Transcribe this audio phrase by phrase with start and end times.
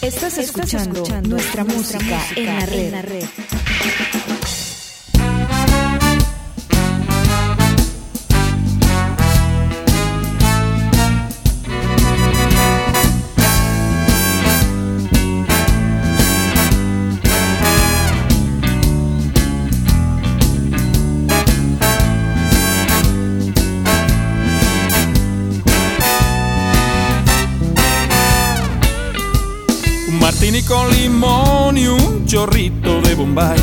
[0.00, 2.84] Estás escuchando, nuestra, música, en la red.
[2.84, 3.24] En la red.
[30.66, 33.58] Con limón y un chorrito de Bombay.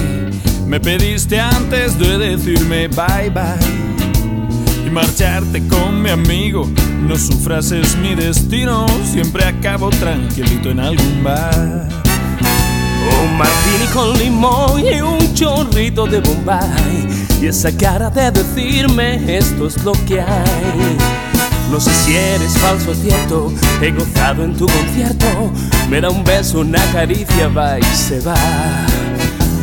[0.68, 6.70] Me pediste antes de decirme bye bye y marcharte con mi amigo.
[7.02, 8.86] No sufras, es mi destino.
[9.04, 11.88] Siempre acabo tranquilito en algún bar.
[13.24, 17.08] Un martini con limón y un chorrito de Bombay.
[17.42, 21.15] Y esa cara de decirme esto es lo que hay.
[21.76, 25.52] No sé si eres falso o cierto, he gozado en tu concierto.
[25.90, 28.34] Me da un beso, una caricia, va y se va.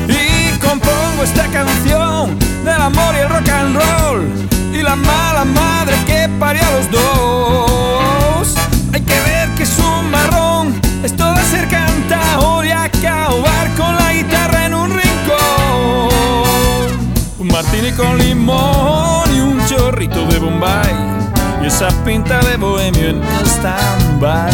[0.07, 4.31] Y compongo esta canción del amor y el rock and roll.
[4.75, 8.57] Y la mala madre que parió a los dos.
[8.93, 14.13] Hay que ver que es un marrón, esto de ser cantador y acabar con la
[14.13, 16.11] guitarra en un rincón.
[17.39, 21.23] Un martini con limón y un chorrito de Bombay
[21.63, 24.53] y esa pinta de bohemio en stand-by.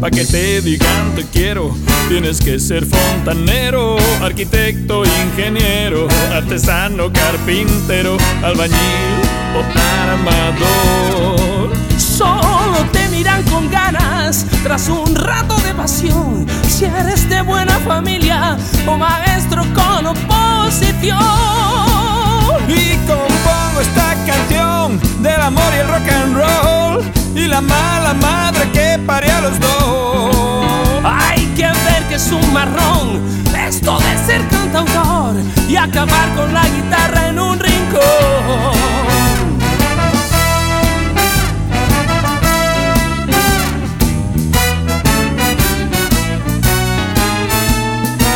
[0.00, 1.76] Pa' que te digan te quiero,
[2.08, 9.20] tienes que ser fontanero, arquitecto, ingeniero, artesano, carpintero, albañil
[9.54, 9.62] o
[10.10, 11.70] armador.
[11.98, 16.46] Solo te miran con ganas tras un rato de pasión.
[16.68, 21.18] Si eres de buena familia o maestro con oposición.
[22.68, 23.33] Y compongo
[23.86, 29.30] esta canción del amor y el rock and roll y la mala madre que pare
[29.30, 31.04] a los dos.
[31.04, 33.20] Hay que ver que es un marrón
[33.68, 35.36] esto de ser cantautor
[35.68, 38.02] y acabar con la guitarra en un rincón.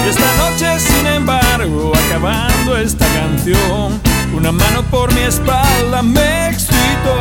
[0.05, 4.08] Y esta noche, sin embargo, acabando esta canción,
[4.39, 7.17] una mano por mi espalda me excitó.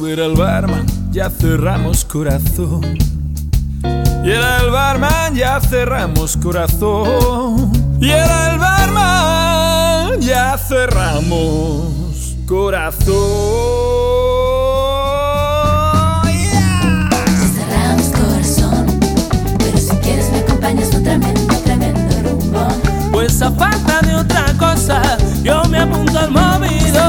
[0.00, 2.98] Ver al barman, ya cerramos corazón.
[4.24, 7.70] Y era el barman, ya cerramos corazón.
[8.00, 13.14] Y era el barman, ya cerramos corazón.
[17.54, 18.98] Cerramos corazón,
[19.58, 21.33] pero si quieres me acompañas tremendo rumbo.
[23.36, 25.02] Pues a falta de otra cosa,
[25.42, 27.02] yo me apunto al movido.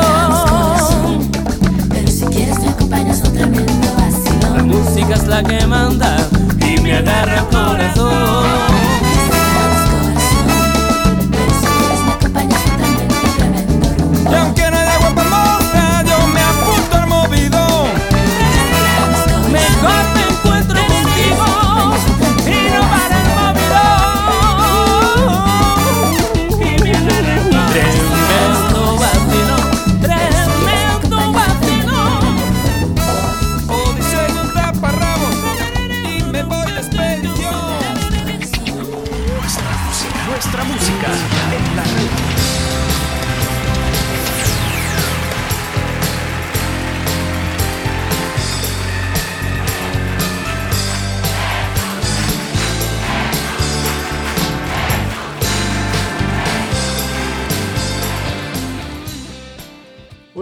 [1.88, 4.68] pero si quieres me acompañas un tremendo La vacilón.
[4.68, 6.18] música es la que manda
[6.62, 8.64] y me agarra el corazón.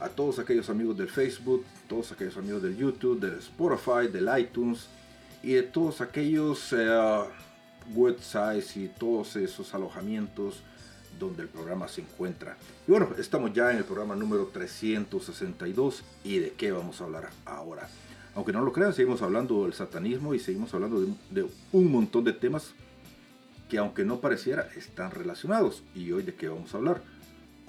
[0.00, 4.86] a todos aquellos amigos del Facebook, todos aquellos amigos del YouTube, del Spotify, del iTunes
[5.42, 7.24] y de todos aquellos eh,
[7.94, 10.62] websites y todos esos alojamientos
[11.18, 12.56] donde el programa se encuentra.
[12.86, 17.30] Y bueno, estamos ya en el programa número 362 y de qué vamos a hablar
[17.44, 17.88] ahora.
[18.34, 22.22] Aunque no lo crean, seguimos hablando del satanismo y seguimos hablando de, de un montón
[22.22, 22.72] de temas
[23.68, 25.82] que aunque no pareciera están relacionados.
[25.94, 27.02] ¿Y hoy de qué vamos a hablar?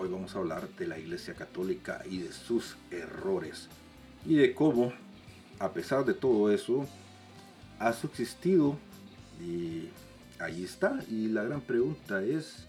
[0.01, 3.67] Hoy vamos a hablar de la Iglesia Católica y de sus errores.
[4.25, 4.93] Y de cómo,
[5.59, 6.87] a pesar de todo eso,
[7.79, 8.77] ha subsistido
[9.41, 9.89] y
[10.39, 11.03] ahí está.
[11.09, 12.65] Y la gran pregunta es,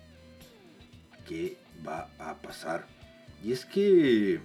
[1.28, 1.56] ¿qué
[1.86, 2.88] va a pasar?
[3.44, 4.40] Y es que,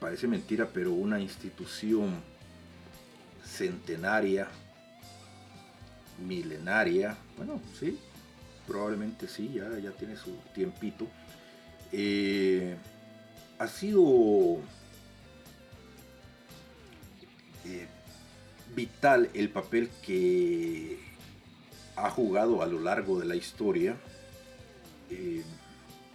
[0.00, 2.14] parece mentira, pero una institución
[3.42, 4.48] centenaria,
[6.18, 7.98] milenaria, bueno, sí,
[8.66, 11.08] probablemente sí, ya, ya tiene su tiempito,
[11.92, 12.76] eh,
[13.58, 14.58] ha sido
[17.64, 17.86] eh,
[18.74, 20.98] vital el papel que
[21.96, 23.96] ha jugado a lo largo de la historia.
[25.10, 25.42] Eh,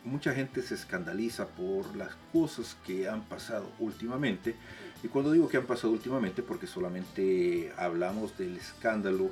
[0.03, 4.55] mucha gente se escandaliza por las cosas que han pasado últimamente.
[5.03, 9.31] Y cuando digo que han pasado últimamente, porque solamente hablamos del escándalo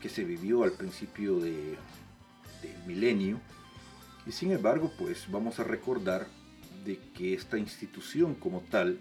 [0.00, 1.76] que se vivió al principio de,
[2.62, 3.38] del milenio.
[4.26, 6.26] Y sin embargo, pues vamos a recordar
[6.84, 8.98] de que esta institución como tal,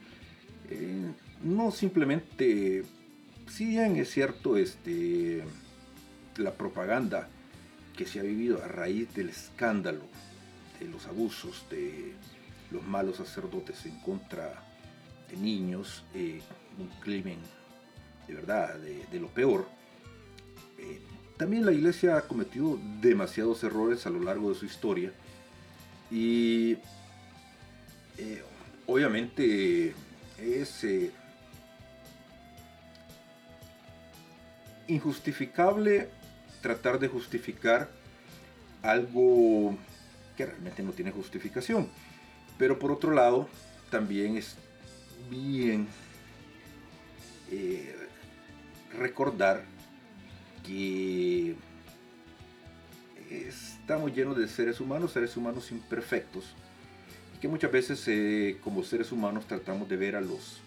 [0.70, 1.12] eh,
[1.44, 2.84] no simplemente,
[3.50, 5.44] si bien es cierto, este,
[6.38, 7.30] la propaganda
[7.96, 10.02] que se ha vivido a raíz del escándalo
[10.80, 12.14] de los abusos de
[12.72, 14.64] los malos sacerdotes en contra
[15.30, 16.42] de niños, eh,
[16.80, 17.40] un crimen
[18.28, 19.68] de verdad de, lo peor.
[20.78, 21.02] Eh,
[21.42, 25.12] también la iglesia ha cometido demasiados errores a lo largo de su historia
[26.12, 26.74] y
[28.20, 28.44] eh,
[28.86, 29.96] obviamente
[30.38, 30.86] es
[34.86, 36.10] injustificable
[36.62, 37.90] tratar de justificar
[38.84, 39.76] algo
[40.38, 41.90] que realmente no tiene justificación.
[42.60, 43.50] Pero por otro lado,
[43.90, 44.58] también es
[45.28, 45.88] bien
[47.50, 47.96] eh,
[48.94, 49.81] recordar
[50.66, 51.56] que
[53.30, 56.54] estamos llenos de seres humanos, seres humanos imperfectos,
[57.40, 60.62] que muchas veces eh, como seres humanos tratamos de ver a los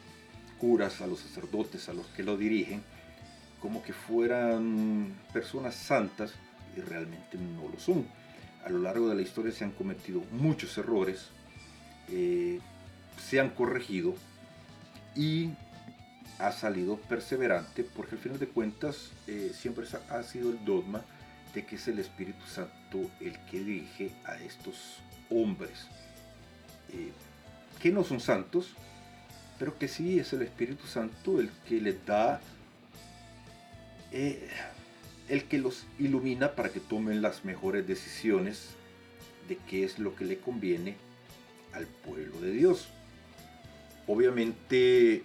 [0.59, 2.83] curas, a los sacerdotes, a los que lo dirigen,
[3.61, 6.35] como que fueran personas santas
[6.77, 8.07] y realmente no lo son.
[8.65, 11.29] A lo largo de la historia se han cometido muchos errores,
[12.09, 12.61] eh,
[13.19, 14.15] se han corregido
[15.15, 15.51] y
[16.39, 21.03] ha salido perseverante porque al final de cuentas eh, siempre ha sido el dogma
[21.55, 24.99] de que es el Espíritu Santo el que dirige a estos
[25.31, 25.87] hombres
[26.93, 27.13] eh,
[27.81, 28.75] que no son santos,
[29.59, 32.41] pero que sí es el Espíritu Santo el que les da
[34.11, 34.49] eh,
[35.29, 38.71] el que los ilumina para que tomen las mejores decisiones
[39.49, 40.97] de qué es lo que le conviene
[41.73, 42.89] al pueblo de Dios.
[44.07, 45.25] Obviamente,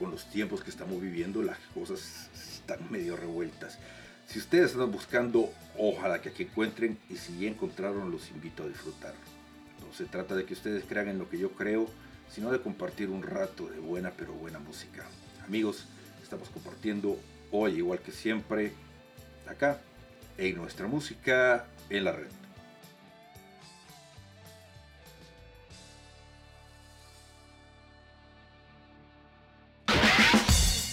[0.00, 3.78] con los tiempos que estamos viviendo, las cosas están medio revueltas.
[4.26, 8.68] Si ustedes están buscando, ojalá que aquí encuentren y si ya encontraron, los invito a
[8.68, 9.12] disfrutar.
[9.86, 11.86] No se trata de que ustedes crean en lo que yo creo,
[12.30, 15.04] sino de compartir un rato de buena pero buena música.
[15.46, 15.84] Amigos,
[16.22, 17.18] estamos compartiendo
[17.50, 18.72] hoy, igual que siempre,
[19.46, 19.82] acá,
[20.38, 22.30] en nuestra música en la red.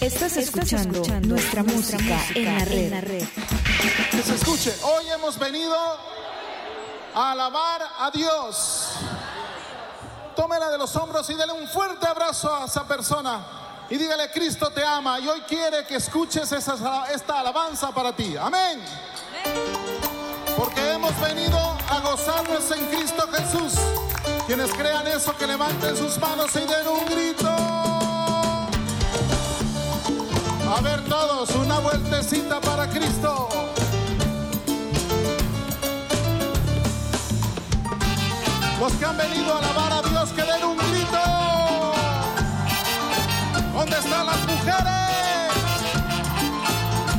[0.08, 2.46] Estás escuchando, nuestra, música, en,
[2.90, 3.28] la red.
[4.10, 4.74] Que se escuche.
[4.84, 5.76] Hoy hemos venido
[7.14, 8.92] a alabar a Dios.
[10.34, 13.46] Tómela de los hombros y dele un fuerte abrazo a esa persona
[13.90, 18.34] y dígale, Cristo te ama y hoy quiere que escuches esta alabanza para ti.
[18.38, 18.82] Amén.
[20.56, 21.58] Porque hemos venido
[21.90, 23.74] a gozarnos en Cristo Jesús.
[24.46, 27.77] Quienes crean eso, que levanten sus manos y den un grito.
[30.78, 33.50] A ver todos, una vueltecita para Cristo.
[38.80, 41.24] Los que han venido a alabar a Dios, que den un grito.
[43.74, 45.52] ¿Dónde están las mujeres?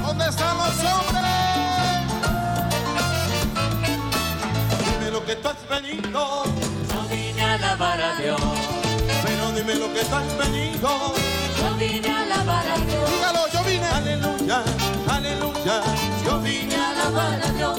[0.02, 1.24] ¿Dónde están los hombres?
[4.88, 6.44] Dime lo que tú has venido.
[6.44, 8.40] Yo vine a alabar a Dios.
[9.24, 11.47] Pero dime lo que tú has venido.
[11.58, 13.10] Yo vine a alabar a Dios.
[13.10, 13.86] Dígalo, yo vine.
[13.86, 14.62] Aleluya,
[15.08, 15.82] aleluya.
[16.24, 17.78] Yo vine a alabar a Dios.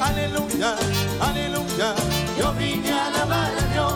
[0.00, 0.76] Aleluya,
[1.20, 1.94] aleluya.
[2.38, 3.94] Yo vine a alabar a Dios.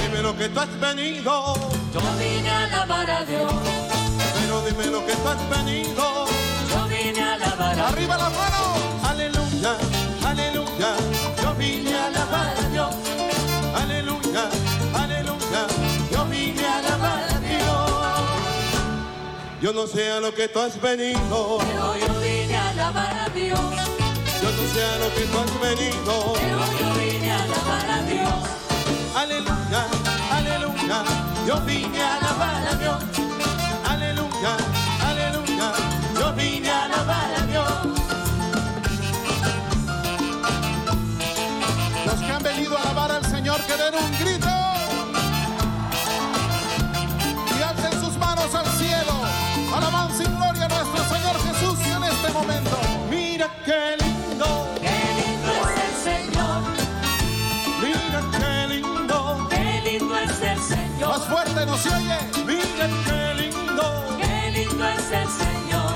[0.00, 1.54] Dime lo que tú has venido.
[1.94, 3.52] Yo vine a alabar a Dios.
[4.34, 6.26] Pero dime lo que tú has venido.
[6.70, 7.92] Yo vine a alabar a Dios.
[7.92, 8.62] Arriba la mano.
[9.10, 9.76] Aleluya,
[10.24, 11.15] aleluya.
[19.60, 21.58] Yo no sé a lo que tú has venido.
[21.58, 23.58] Pero yo vine a alabar a Dios.
[23.58, 26.34] Yo no sé a lo que tú has venido.
[26.34, 28.34] Pero yo vine a alabar a Dios.
[29.14, 29.86] Aleluya,
[30.30, 31.04] aleluya.
[31.46, 33.02] Yo vine a alabar a Dios.
[33.88, 34.56] Aleluya,
[35.08, 35.72] aleluya.
[36.20, 37.72] Yo vine a alabar a Dios.
[42.04, 44.35] Los que han venido a alabar al Señor que den un grito.
[61.66, 64.16] que qué lindo.
[64.20, 65.94] Qué lindo es el Señor.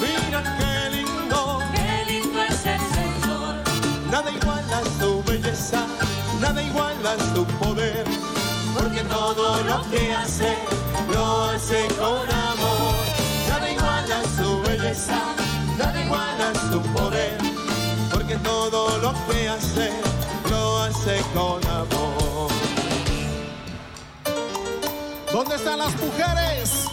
[0.00, 1.62] Miren qué lindo.
[1.72, 3.54] Qué lindo es el Señor.
[4.10, 5.86] Nada igual a su belleza,
[6.40, 8.04] nada igual a su poder.
[8.74, 10.56] Porque todo lo que hace,
[11.12, 12.94] lo hace con amor.
[13.48, 15.18] Nada igual a su belleza,
[15.78, 17.38] nada igual a su poder.
[18.12, 19.90] Porque todo lo que hace,
[20.50, 21.99] lo hace con amor.
[25.40, 26.84] ¿Dónde están las mujeres?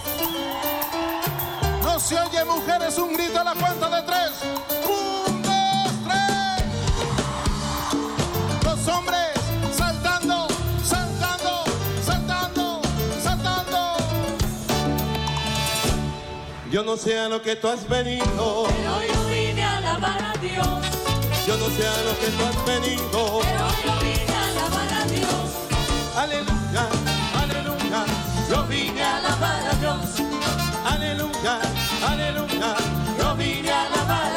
[1.84, 4.32] No se oye mujeres, un grito a la cuenta de tres.
[4.88, 6.64] Un, dos, tres.
[8.64, 9.34] Los hombres
[9.76, 10.48] saltando,
[10.82, 11.66] saltando,
[12.02, 12.82] saltando,
[13.22, 13.98] saltando.
[16.72, 18.26] Yo no sé a lo que tú has venido,
[18.70, 20.66] Pero yo vine a alabar a Dios.
[21.46, 23.42] yo no sé a lo que tú has venido.
[23.42, 25.28] Pero yo vine a alabar a Dios.
[26.16, 26.67] Aleluya, aleluya,
[28.50, 30.22] yo vine A alabar a Dios.
[30.86, 31.60] Aleluya,
[32.08, 32.76] aleluya,
[33.20, 34.32] Yo vine a alabar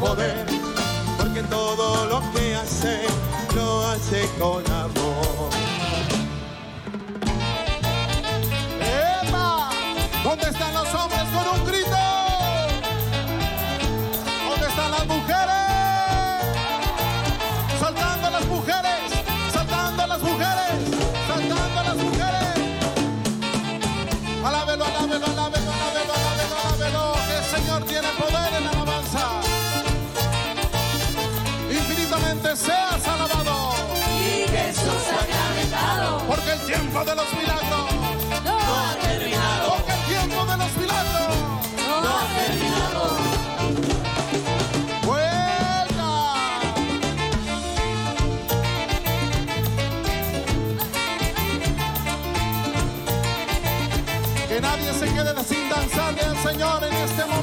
[0.00, 3.02] porque todo lo que hace
[3.54, 5.17] lo hace con amor.
[36.90, 37.92] Tiempo de los milagros,
[38.44, 39.74] No ha terminado.
[39.76, 41.36] porque el tiempo de los milagros.
[41.86, 43.16] No ha terminado.
[45.04, 46.08] ¡Vuelta!
[54.48, 57.37] Que nadie se quede sin danzarle al Señor en este momento.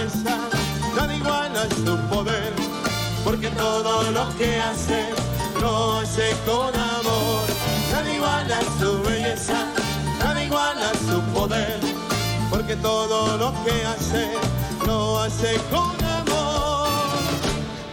[0.00, 0.38] Belleza,
[0.96, 2.52] nada iguala su poder,
[3.24, 5.10] porque todo lo que hace
[5.60, 7.44] lo hace con amor.
[7.92, 9.66] Nada iguala su belleza,
[10.18, 11.80] nada iguala su poder,
[12.50, 14.32] porque todo lo que hace
[14.86, 16.88] lo hace con amor,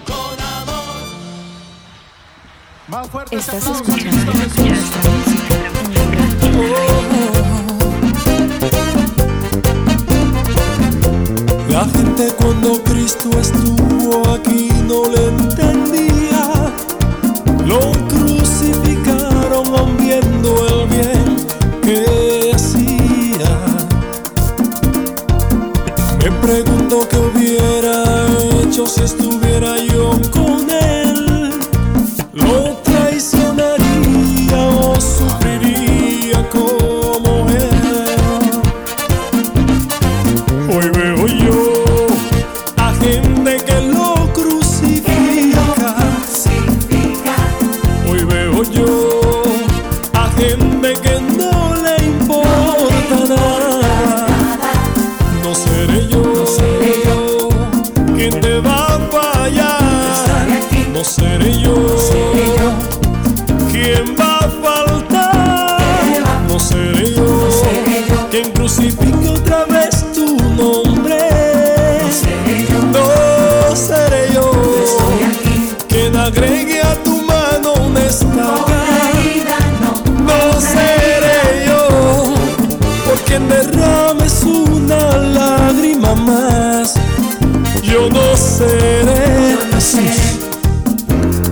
[0.05, 0.95] con amor.
[2.87, 5.07] Más fuerte Estás escuchando Cristo Jesús.
[11.77, 15.66] La gente cuando Cristo estuvo aquí no le entendía.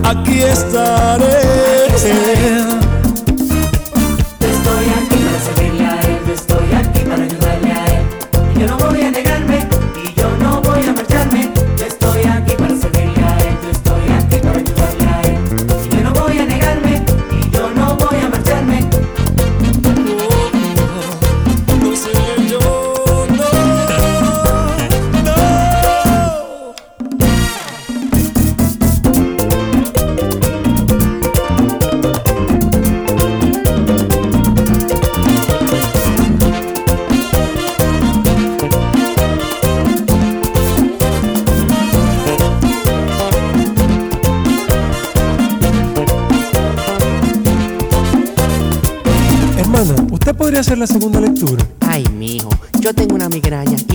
[0.08, 1.25] Aquí estaré.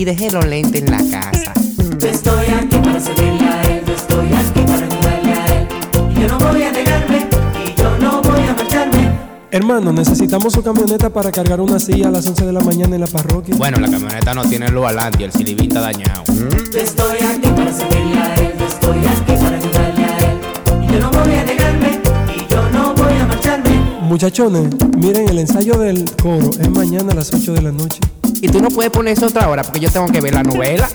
[0.02, 1.52] Y dejé los lentes en la casa.
[2.00, 5.68] Yo estoy aquí para servirle a él, yo estoy aquí para ayudarle a él.
[6.10, 7.28] Y yo no voy a negarme
[7.64, 9.12] y yo no voy a marcharme.
[9.52, 13.00] Hermano, necesitamos su camioneta para cargar una silla a las 11 de la mañana en
[13.00, 13.54] la parroquia.
[13.56, 16.24] Bueno, la camioneta no tiene luz adelante y el silibín está dañado.
[16.26, 20.38] Yo estoy aquí para servirle a él, yo estoy aquí para ayudarle a él.
[20.82, 22.00] Y yo no voy a negarme
[22.36, 23.70] y yo no voy a marcharme.
[24.00, 28.00] Muchachones, miren, el ensayo del coro es mañana a las 8 de la noche.
[28.42, 30.90] Y tú no puedes poner eso otra hora porque yo tengo que ver la novela.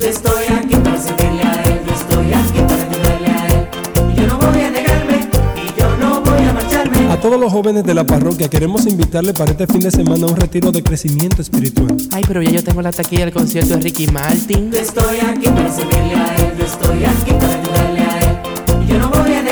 [0.00, 3.68] Yo estoy aquí para servirle a él, yo estoy aquí para ayudarle a él.
[4.12, 5.28] Y yo no voy a negarme
[5.64, 7.12] y yo no voy a marcharme.
[7.12, 10.30] A todos los jóvenes de la parroquia queremos invitarles para este fin de semana a
[10.30, 11.96] un retiro de crecimiento espiritual.
[12.10, 14.72] Ay, pero ya yo tengo la taquilla del concierto de Ricky Martin.
[14.72, 18.38] Yo estoy aquí para servirle a él, yo estoy aquí para ayudarle a él.
[18.82, 19.47] Y yo no voy a negarme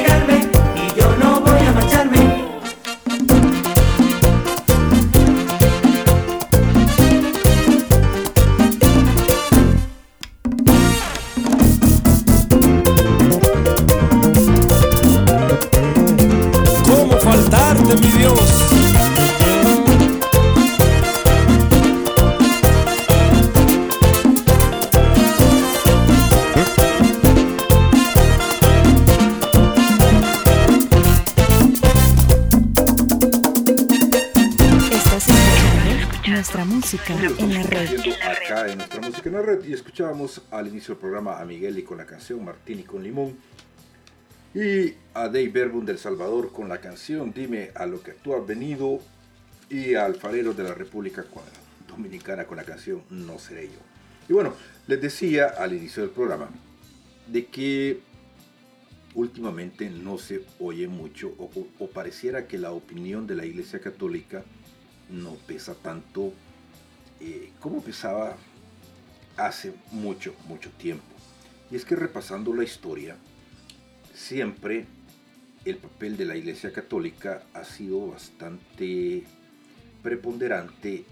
[36.97, 38.13] música en la red.
[38.23, 41.79] Acá en nuestra música en la red y escuchábamos al inicio del programa a Miguel
[41.79, 43.37] y con la canción Martini con limón
[44.55, 48.47] y a Dave Verbun del Salvador con la canción Dime a lo que tú has
[48.47, 49.01] venido
[49.69, 51.25] y a Alfarero de la República
[51.87, 53.79] Dominicana con la canción No seré yo.
[54.29, 54.55] Y bueno,
[54.87, 56.49] les decía al inicio del programa
[57.27, 58.01] de que
[59.15, 64.45] últimamente no se oye mucho o, o pareciera que la opinión de la Iglesia Católica
[65.11, 66.33] no pesa tanto
[67.21, 68.37] eh, como pesaba
[69.37, 71.05] hace mucho, mucho tiempo.
[71.71, 73.17] Y es que repasando la historia,
[74.15, 74.87] siempre
[75.65, 79.25] el papel de la Iglesia Católica ha sido bastante
[80.03, 81.05] preponderante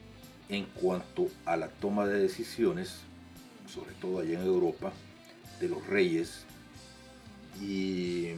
[0.49, 2.99] en cuanto a la toma de decisiones,
[3.67, 4.93] sobre todo allá en Europa,
[5.61, 6.45] de los reyes
[7.61, 8.31] y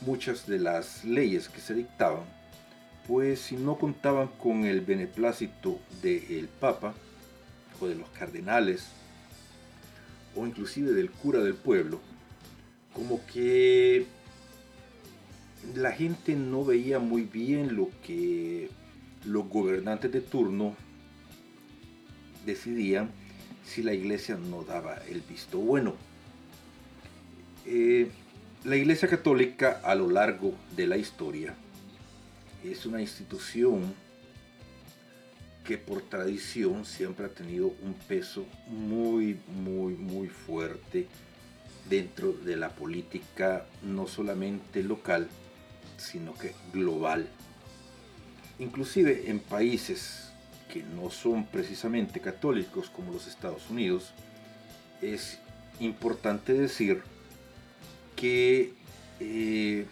[0.00, 2.35] muchas de las leyes que se dictaban
[3.06, 6.94] pues si no contaban con el beneplácito del Papa
[7.80, 8.88] o de los cardenales
[10.34, 12.00] o inclusive del cura del pueblo,
[12.92, 14.06] como que
[15.74, 18.70] la gente no veía muy bien lo que
[19.24, 20.76] los gobernantes de turno
[22.44, 23.10] decidían
[23.64, 25.94] si la iglesia no daba el visto bueno.
[27.66, 28.10] Eh,
[28.64, 31.54] la iglesia católica a lo largo de la historia
[32.72, 33.94] es una institución
[35.64, 41.08] que por tradición siempre ha tenido un peso muy, muy, muy fuerte
[41.88, 45.28] dentro de la política no solamente local,
[45.98, 47.28] sino que global.
[48.58, 50.30] Inclusive en países
[50.72, 54.12] que no son precisamente católicos como los Estados Unidos,
[55.02, 55.38] es
[55.80, 57.02] importante decir
[58.14, 58.72] que
[59.20, 59.86] eh,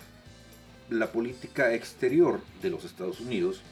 [0.90, 3.62] la política exterior de los Estados Unidos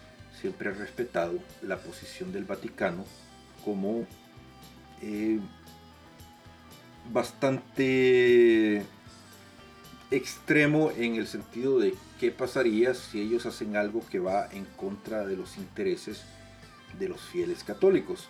[0.41, 3.05] siempre ha respetado la posición del Vaticano
[3.65, 4.07] como
[5.03, 5.39] eh,
[7.13, 8.85] bastante
[10.11, 15.27] extremo en el sentido de qué pasaría si ellos hacen algo que va en contra
[15.27, 16.23] de los intereses
[16.99, 18.29] de los fieles católicos.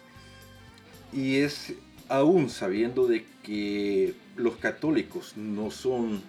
[1.12, 1.74] Y es
[2.08, 6.22] aún sabiendo de que los católicos no son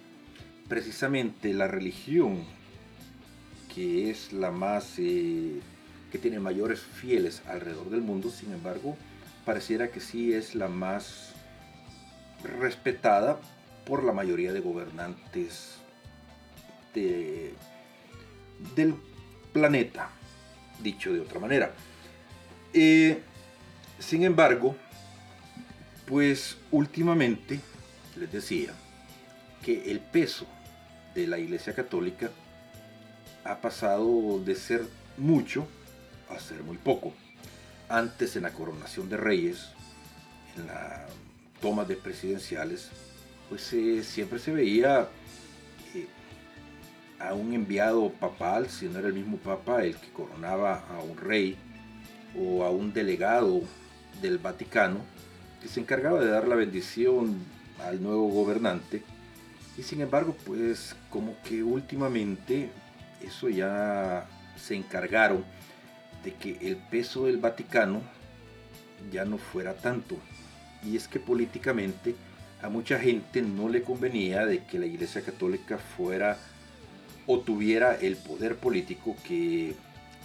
[0.68, 2.44] precisamente la religión
[3.74, 5.60] que es la más eh,
[6.10, 8.96] que tiene mayores fieles alrededor del mundo sin embargo
[9.44, 11.32] pareciera que sí es la más
[12.60, 13.40] respetada
[13.84, 15.76] por la mayoría de gobernantes
[16.94, 17.54] de,
[18.74, 18.94] del
[19.52, 20.10] planeta
[20.82, 21.72] dicho de otra manera.
[22.72, 23.20] Eh,
[23.98, 24.76] sin embargo
[26.06, 27.60] Pues últimamente
[28.16, 28.72] les decía
[29.64, 30.46] que el peso
[31.14, 32.30] de la Iglesia Católica
[33.44, 34.82] ha pasado de ser
[35.16, 35.66] mucho
[36.28, 37.14] a ser muy poco.
[37.88, 39.68] Antes en la coronación de reyes,
[40.56, 41.06] en la
[41.60, 42.90] toma de presidenciales,
[43.48, 43.62] pues
[44.06, 45.08] siempre se veía
[45.94, 46.06] eh,
[47.18, 51.16] a un enviado papal, si no era el mismo papa el que coronaba a un
[51.16, 51.56] rey,
[52.36, 53.62] o a un delegado
[54.20, 54.98] del Vaticano,
[55.62, 57.38] que se encargaba de dar la bendición
[57.82, 59.02] al nuevo gobernante.
[59.76, 62.70] Y sin embargo, pues como que últimamente
[63.20, 65.44] eso ya se encargaron
[66.22, 68.02] de que el peso del Vaticano
[69.12, 70.16] ya no fuera tanto.
[70.82, 72.14] Y es que políticamente
[72.62, 76.38] a mucha gente no le convenía de que la Iglesia Católica fuera
[77.26, 79.74] o tuviera el poder político que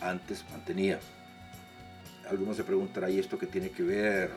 [0.01, 0.99] antes mantenía.
[2.29, 4.31] Algunos se preguntarán, ¿y esto qué tiene que ver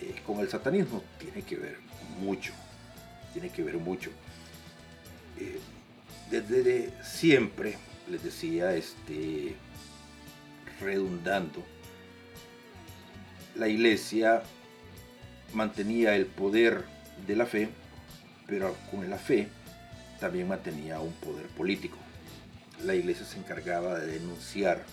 [0.00, 1.02] eh, con el satanismo?
[1.18, 1.78] Tiene que ver
[2.20, 2.52] mucho,
[3.34, 4.10] tiene que ver mucho.
[5.38, 5.58] Eh,
[6.30, 7.76] desde siempre,
[8.08, 9.54] les decía, este,
[10.80, 11.62] redundando,
[13.56, 14.42] la iglesia
[15.52, 16.84] mantenía el poder
[17.26, 17.68] de la fe,
[18.46, 19.48] pero con la fe
[20.20, 21.98] también mantenía un poder político.
[22.84, 24.84] La iglesia se encargaba de denunciar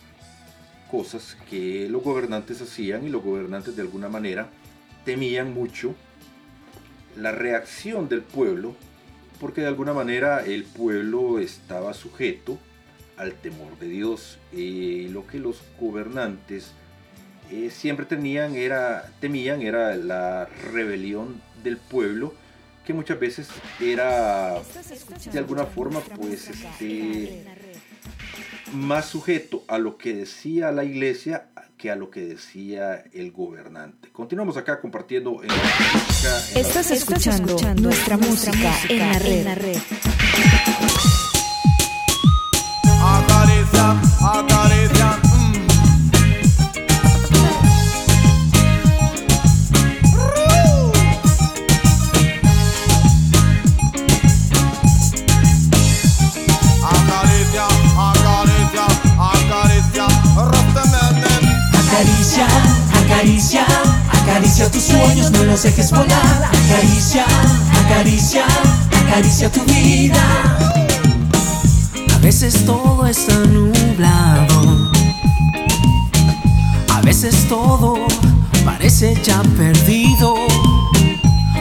[0.89, 4.49] cosas que los gobernantes hacían y los gobernantes de alguna manera
[5.05, 5.95] temían mucho
[7.15, 8.75] la reacción del pueblo
[9.41, 12.59] porque de alguna manera el pueblo estaba sujeto
[13.17, 14.37] al temor de Dios.
[14.53, 16.73] y lo que los gobernantes
[17.51, 22.33] eh, siempre tenían era, temían era la rebelión del pueblo,
[22.85, 24.61] que muchas veces era
[25.33, 27.43] de alguna forma pues este,
[28.73, 34.09] más sujeto a lo que decía la iglesia que a lo que decía el gobernante.
[34.11, 36.47] Continuamos acá compartiendo en la música.
[36.49, 36.97] en la Estás red.
[36.97, 38.99] escuchando nuestra música en
[39.45, 39.77] la red.
[65.61, 66.51] Sueños, no los dejes volar.
[66.51, 67.25] Acaricia,
[67.85, 68.45] acaricia,
[69.05, 70.57] acaricia tu vida.
[72.15, 74.91] A veces todo está nublado.
[76.89, 77.97] A veces todo
[78.65, 80.35] parece ya perdido.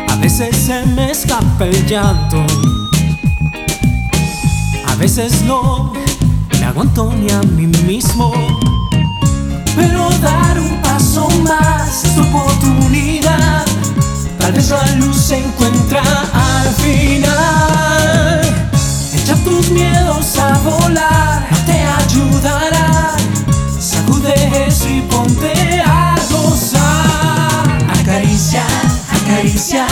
[0.09, 2.45] A veces se me escapa el llanto.
[4.87, 5.93] A veces no
[6.59, 8.33] me aguanto ni a mí mismo.
[9.77, 13.70] Pero dar un paso más tu oportunidad.
[14.51, 18.41] Tal vez la luz se encuentra al final.
[19.15, 23.15] Echa tus miedos a volar, te ayudará.
[23.79, 24.35] Sacude
[24.67, 27.79] eso y ponte a gozar.
[28.01, 28.65] Acaricia,
[29.23, 29.87] acaricia,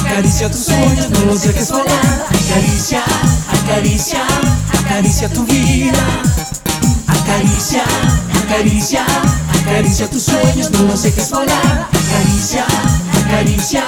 [0.00, 2.26] acaricia tus sueños, no los dejes volar.
[2.30, 3.04] Acaricia,
[3.62, 4.24] acaricia,
[4.76, 6.02] acaricia tu vida.
[7.06, 7.84] Acaricia,
[8.44, 9.04] acaricia,
[9.60, 11.86] acaricia tus sueños, no los dejes volar.
[11.92, 12.66] Acaricia,
[13.30, 13.84] acaricia,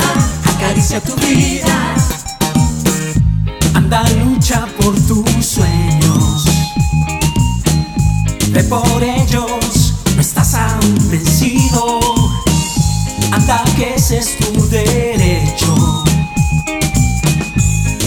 [0.55, 1.95] acaricia tu vida.
[3.75, 6.45] Anda, lucha por tus sueños.
[8.51, 11.99] Ve por ellos, no estás aún vencido.
[13.33, 16.05] Anda, que ese es tu derecho.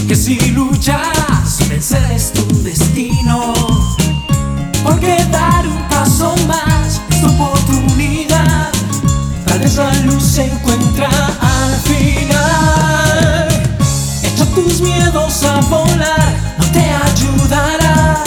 [0.08, 3.52] Que si luchas, vencer es tu destino.
[4.82, 7.55] Porque dar un paso más tu oportunidad.
[9.66, 11.08] Vez la luz se encuentra
[11.40, 13.48] al final.
[14.22, 18.22] Echa tus miedos a volar, no te ayudará.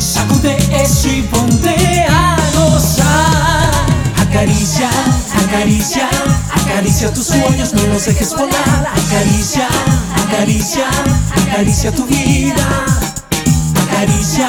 [0.00, 3.70] Sacude eso y ponte a gozar.
[4.26, 4.90] Acaricia,
[5.46, 6.08] acaricia,
[6.52, 8.88] acaricia tus sueños, no los dejes volar.
[9.06, 9.68] Acaricia,
[10.26, 10.88] acaricia,
[11.46, 12.66] acaricia tu vida.
[13.86, 14.48] Acaricia,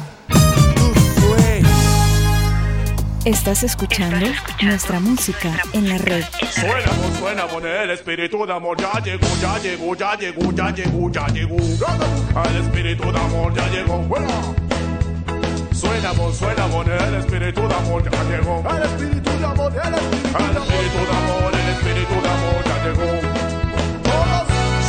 [3.25, 4.25] Estás escuchando
[4.63, 6.23] nuestra música en la red.
[6.49, 11.11] Suena, suena, con el espíritu de amor ya llegó, ya llegó, ya llegó, ya llegó,
[11.11, 11.57] ya llegó.
[11.57, 14.07] El espíritu de amor ya llegó.
[15.71, 18.63] Suena, suena, con el espíritu de amor ya llegó.
[18.75, 23.05] El espíritu de amor, el espíritu de amor, el espíritu de amor ya llegó.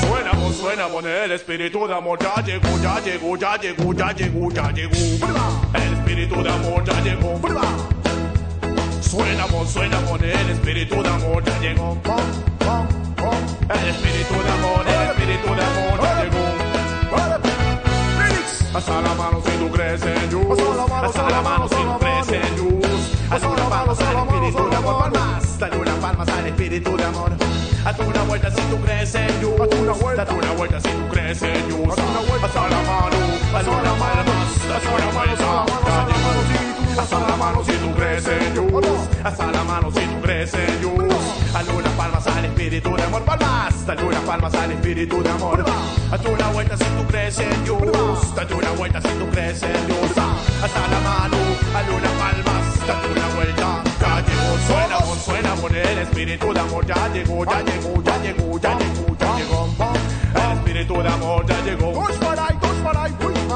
[0.00, 4.12] Suena, pues, suena, con el espíritu de amor ya llegó, ya llegó, ya llegó, ya
[4.12, 4.96] llegó, ya llegó.
[5.74, 8.01] El espíritu de amor ya llegó.
[9.02, 11.98] Suena, mon, suena, mon, el espíritu de amor ya llegó.
[13.68, 16.42] El espíritu de amor, el espíritu de amor ya llegó.
[18.74, 20.58] Hasta la mano si tú crees en Dios.
[21.28, 22.90] La mano si tú crees en Dios.
[23.30, 25.12] Haz una palmas al espíritu de amor.
[25.12, 27.32] Palmas, dale una palmas al espíritu de amor.
[27.84, 29.58] Haz una vuelta si tú crees en Dios.
[29.58, 29.76] Date
[30.34, 31.98] una vuelta si tú crees en Dios.
[32.42, 33.16] Hasta la mano,
[33.54, 35.32] haz una palmas, date una vuelta.
[35.32, 36.71] Hasta la mano
[37.64, 38.84] si tú crees en Dios.
[39.24, 40.92] Hasta la mano si tú crees en Dios.
[41.76, 43.22] Una palmas al espíritu de amor.
[43.22, 45.64] Palmas, dale una palmas al espíritu de amor.
[46.10, 48.34] Haz una vuelta si tú crees en Dios.
[48.34, 50.10] Date una vuelta si tú crees en Dios.
[50.62, 51.36] Hasta la mano,
[51.96, 53.82] una palmas, date una vuelta.
[54.00, 58.58] Ya llegó, suena, suena, mon, el espíritu de amor ya llegó, ya llegó, ya llegó,
[58.60, 59.68] ya llegó, ya llegó.
[60.34, 61.92] El espíritu de amor ya llegó.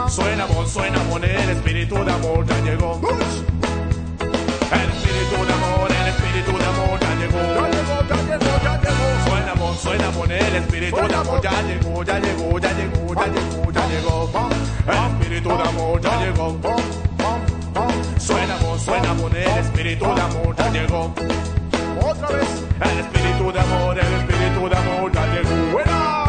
[0.09, 3.01] Suena, mon, suena, mon, el espíritu de amor ya llegó.
[4.73, 7.39] El espíritu de amor, el espíritu de amor ya llegó.
[7.55, 9.29] Ya llegó, ya llegó, ya llegó.
[9.29, 13.27] Suena, mon, suena, mon, el espíritu de amor ya llegó, ya llegó, ya llegó, ya
[13.27, 14.31] llegó, ya llegó.
[14.87, 16.61] El espíritu de amor ya llegó.
[18.19, 21.15] Suena, mon, suena, mon, el espíritu de amor ya llegó.
[22.01, 22.49] Otra vez.
[22.81, 25.73] El espíritu de amor, el espíritu de amor ya llegó.
[25.73, 26.26] Buena.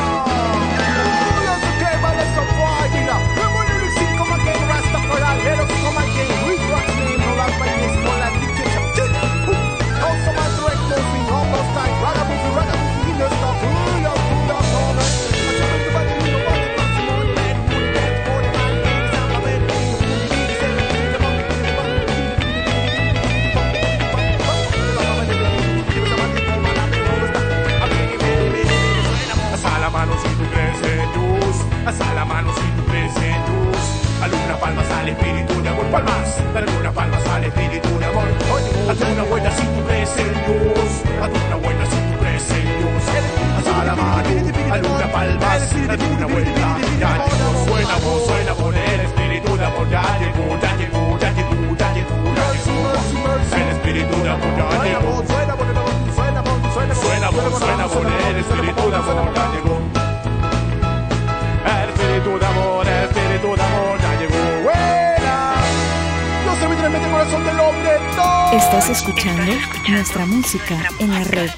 [35.91, 36.53] Palmas.
[36.53, 38.27] Dale una palmas al espíritu de amor.
[38.89, 40.89] Haz una vuelta si tú crees en Dios.
[41.21, 43.03] Haz una vuelta si tú crees en Dios.
[43.57, 44.29] Hasta la mano.
[44.73, 45.87] Alguna palmas.
[45.87, 46.77] Dale una vuelta.
[46.99, 47.65] Ya llegó.
[47.67, 49.89] Suena voz, suena por el espíritu de amor.
[49.89, 53.55] Ya llegó, ya llegó, ya llegó, ya llegó, ya llegó.
[53.55, 55.23] El espíritu de amor ya llegó.
[57.01, 59.33] Suena voz, suena por el espíritu de amor.
[59.33, 59.96] Ya llegó.
[67.27, 67.91] Corazón del hombre.
[68.55, 69.53] Estás escuchando
[69.89, 71.49] nuestra música en la red.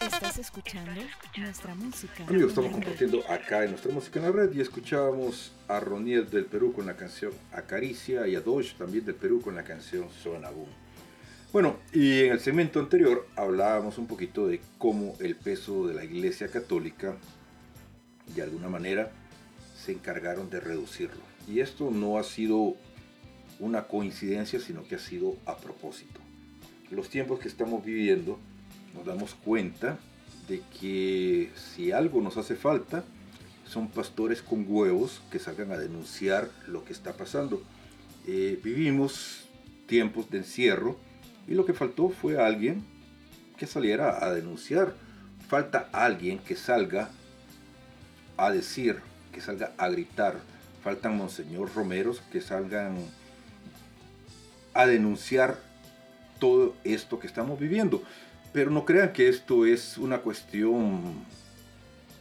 [0.00, 0.90] Estás escuchando
[1.36, 5.80] nuestra música Amigos, estamos compartiendo acá en nuestra música en la red y escuchábamos a
[5.80, 9.64] Roniel del Perú con la canción Acaricia y a Dosh también del Perú con la
[9.64, 10.68] canción Zona Boom.
[11.52, 16.04] Bueno, y en el segmento anterior hablábamos un poquito de cómo el peso de la
[16.04, 17.16] Iglesia Católica
[18.34, 19.10] de alguna manera
[19.82, 21.22] se encargaron de reducirlo.
[21.48, 22.76] Y esto no ha sido
[23.58, 26.20] una coincidencia, sino que ha sido a propósito.
[26.90, 28.38] Los tiempos que estamos viviendo
[28.94, 29.98] nos damos cuenta
[30.48, 33.04] de que si algo nos hace falta,
[33.66, 37.62] son pastores con huevos que salgan a denunciar lo que está pasando.
[38.26, 39.48] Eh, vivimos
[39.86, 40.96] tiempos de encierro
[41.48, 42.84] y lo que faltó fue alguien
[43.56, 44.94] que saliera a denunciar.
[45.48, 47.10] Falta alguien que salga
[48.36, 49.00] a decir,
[49.32, 50.40] que salga a gritar.
[50.82, 52.96] Faltan Monseñor Romeros que salgan
[54.76, 55.58] a denunciar
[56.38, 58.02] todo esto que estamos viviendo.
[58.52, 61.14] Pero no crean que esto es una cuestión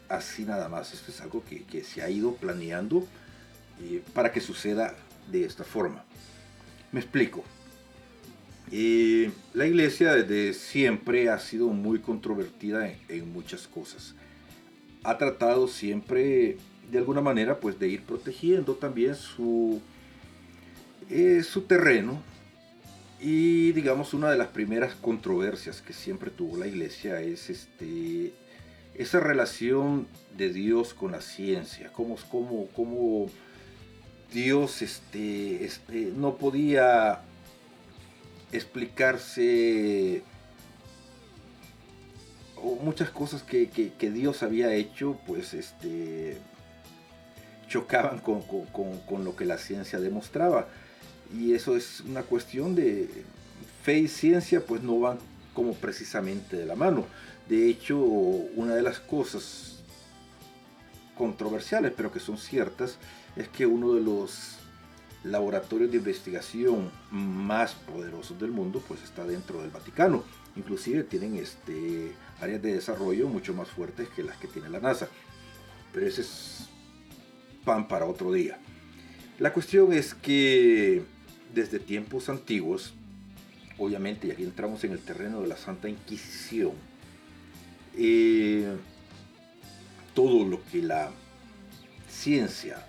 [0.10, 0.94] así nada más.
[0.94, 3.06] Esto es algo que, se ha ido planeando
[3.82, 4.96] eh, para que suceda
[5.32, 6.04] de esta forma.
[6.92, 7.44] Me explico.
[8.72, 14.16] Eh, la iglesia desde siempre ha sido muy controvertida en, en muchas cosas.
[15.04, 16.58] Ha tratado siempre
[16.92, 19.82] de alguna manera pues de ir protegiendo también su,
[21.10, 22.22] eh, su terreno
[23.20, 28.34] y digamos una de las primeras controversias que siempre tuvo la iglesia es este,
[28.94, 33.28] esa relación de Dios con la ciencia, cómo, cómo, cómo
[34.34, 37.22] Dios este, este, no podía
[38.52, 40.22] explicarse
[42.58, 46.38] o muchas cosas que, que- Dios había hecho, pues este,
[47.68, 50.68] chocaban con- con- con lo que la ciencia demostraba.
[51.34, 53.10] Y eso es una cuestión de
[53.84, 55.18] fe y ciencia, pues no van
[55.54, 57.06] como precisamente de la mano.
[57.50, 59.84] De hecho, una de las cosas
[61.18, 62.98] controversiales, pero que son ciertas,
[63.36, 64.58] es que uno de los
[65.24, 70.24] laboratorios de investigación más poderosos del mundo, pues está dentro del Vaticano.
[70.56, 75.10] Inclusive tienen este, áreas de desarrollo mucho más fuertes que las que tiene la NASA.
[75.94, 76.68] Pero ese es
[77.64, 78.60] pan para otro día.
[79.40, 81.04] La cuestión es que
[81.54, 82.94] desde tiempos antiguos,
[83.78, 86.74] obviamente, y aquí entramos en el terreno de la Santa Inquisición,
[87.98, 88.76] eh,
[90.14, 91.12] todo lo que la
[92.10, 92.86] ciencia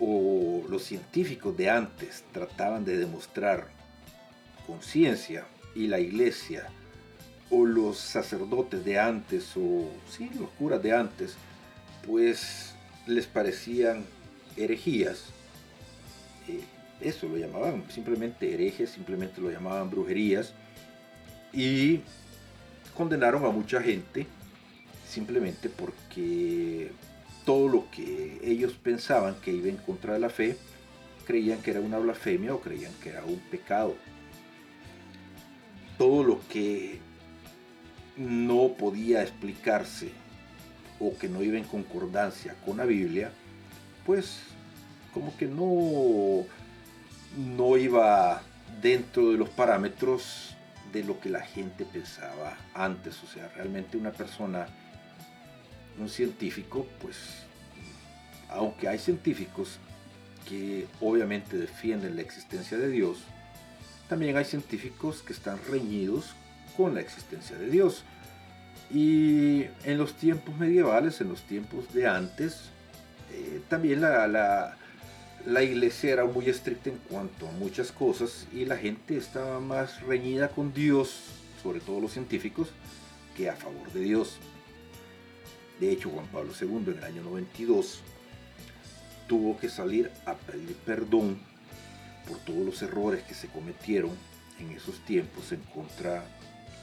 [0.00, 3.68] o los científicos de antes trataban de demostrar
[4.66, 6.68] con ciencia y la iglesia
[7.50, 11.36] o los sacerdotes de antes o sí, los curas de antes,
[12.06, 12.74] pues
[13.06, 14.04] les parecían
[14.56, 15.26] herejías.
[16.48, 16.64] Eh,
[17.04, 20.52] eso lo llamaban simplemente herejes, simplemente lo llamaban brujerías
[21.52, 22.00] y
[22.96, 24.26] condenaron a mucha gente
[25.06, 26.90] simplemente porque
[27.44, 30.56] todo lo que ellos pensaban que iba en contra de la fe,
[31.26, 33.94] creían que era una blasfemia o creían que era un pecado.
[35.98, 36.98] Todo lo que
[38.16, 40.10] no podía explicarse
[40.98, 43.30] o que no iba en concordancia con la Biblia,
[44.06, 44.40] pues
[45.12, 46.44] como que no,
[47.36, 48.42] no iba
[48.80, 50.56] dentro de los parámetros
[50.92, 53.22] de lo que la gente pensaba antes.
[53.22, 54.66] O sea, realmente una persona,
[55.98, 57.16] un científico, pues,
[58.48, 59.78] aunque hay científicos
[60.48, 63.18] que obviamente defienden la existencia de Dios,
[64.08, 66.34] también hay científicos que están reñidos
[66.76, 68.04] con la existencia de Dios.
[68.90, 72.70] Y en los tiempos medievales, en los tiempos de antes,
[73.32, 74.76] eh, también la, la,
[75.46, 80.00] la iglesia era muy estricta en cuanto a muchas cosas y la gente estaba más
[80.02, 81.16] reñida con Dios,
[81.62, 82.68] sobre todo los científicos,
[83.36, 84.38] que a favor de Dios.
[85.80, 88.00] De hecho, Juan Pablo II en el año 92
[89.28, 91.38] tuvo que salir a pedir perdón
[92.26, 94.12] por todos los errores que se cometieron
[94.58, 96.24] en esos tiempos en contra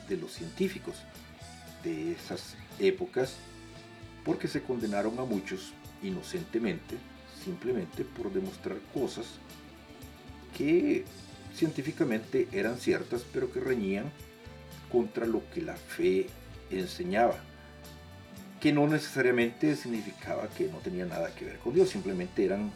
[0.08, 0.97] de los científicos
[1.84, 3.38] de esas épocas,
[4.24, 6.97] porque se condenaron a muchos inocentemente,
[7.44, 9.26] simplemente por demostrar cosas
[10.58, 11.06] que
[11.56, 14.12] científicamente eran ciertas, pero que reñían
[14.92, 16.28] contra lo que la fe
[16.70, 17.39] enseñaba,
[18.60, 22.72] que no necesariamente significaba que no tenía nada que ver con Dios, simplemente eran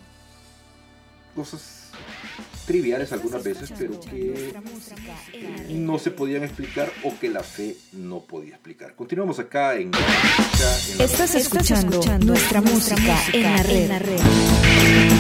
[1.36, 1.92] cosas
[2.66, 4.54] triviales algunas veces, pero que
[5.70, 8.96] no se podían explicar o que la fe no podía explicar.
[8.96, 9.92] Continuamos acá en...
[11.00, 15.15] Estás escuchando nuestra música en la red.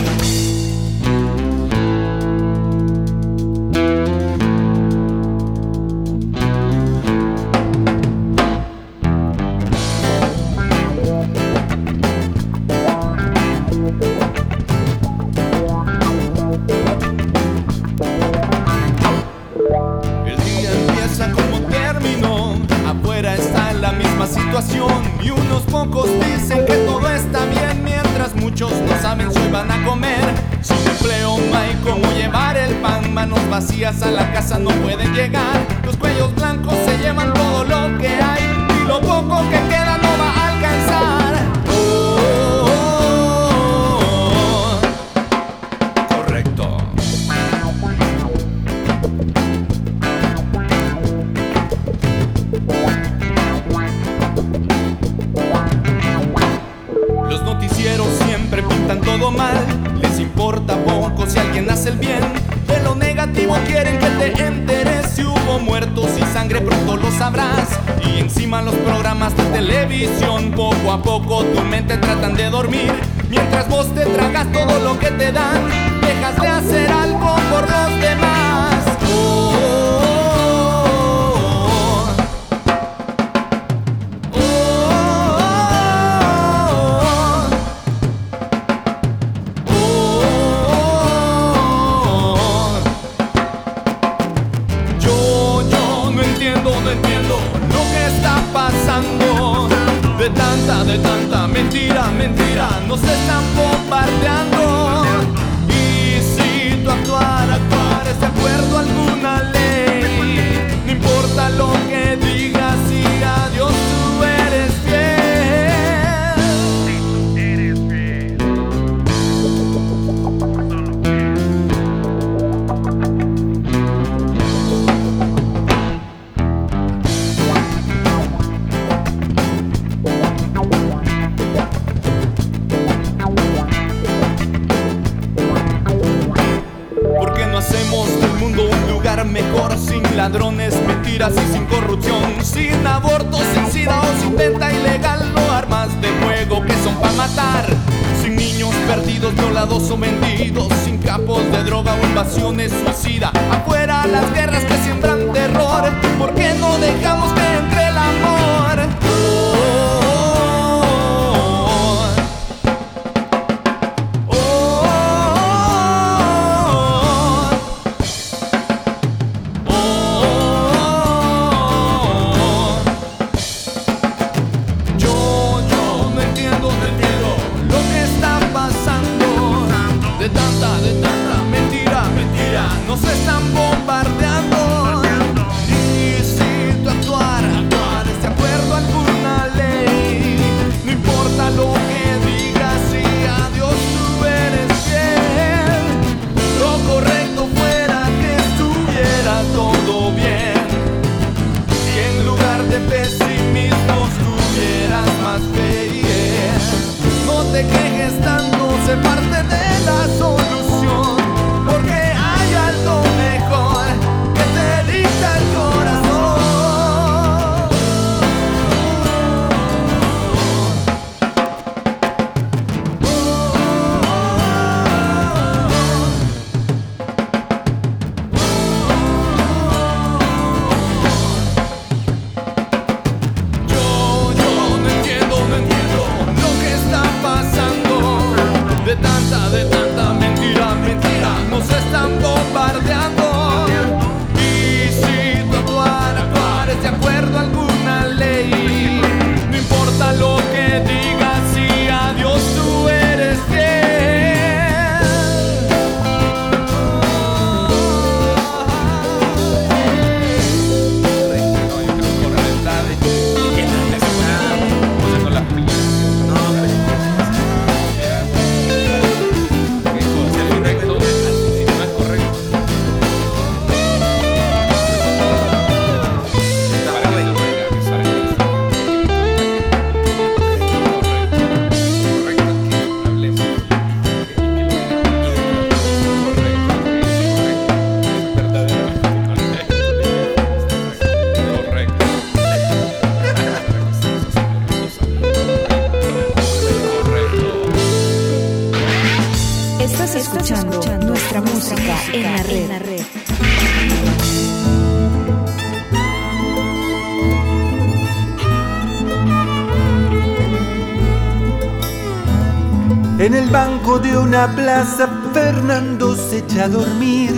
[314.43, 317.31] plaza Fernando se echa a dormir.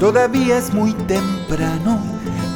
[0.00, 2.00] Todavía es muy temprano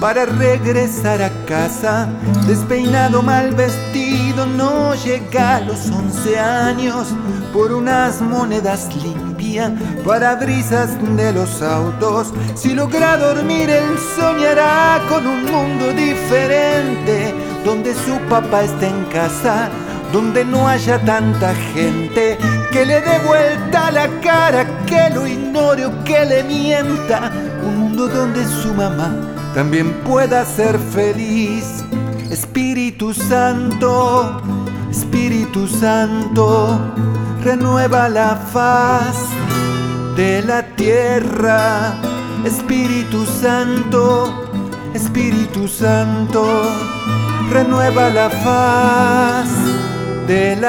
[0.00, 2.08] para regresar a casa.
[2.46, 7.08] Despeinado, mal vestido, no llega a los 11 años.
[7.52, 9.74] Por unas monedas limpia,
[10.06, 12.32] para brisas de los autos.
[12.54, 17.34] Si logra dormir, él soñará con un mundo diferente.
[17.64, 19.68] Donde su papá está en casa,
[20.12, 22.38] donde no haya tanta gente
[22.70, 27.30] que le dé vuelta la cara, que lo ignore o que le mienta.
[27.62, 29.14] Un mundo donde su mamá
[29.54, 31.84] también pueda ser feliz.
[32.30, 34.40] Espíritu Santo,
[34.90, 36.78] Espíritu Santo,
[37.42, 39.16] renueva la faz
[40.16, 41.94] de la tierra.
[42.44, 44.48] Espíritu Santo,
[44.94, 46.62] Espíritu Santo,
[47.50, 49.79] renueva la faz
[50.30, 50.60] en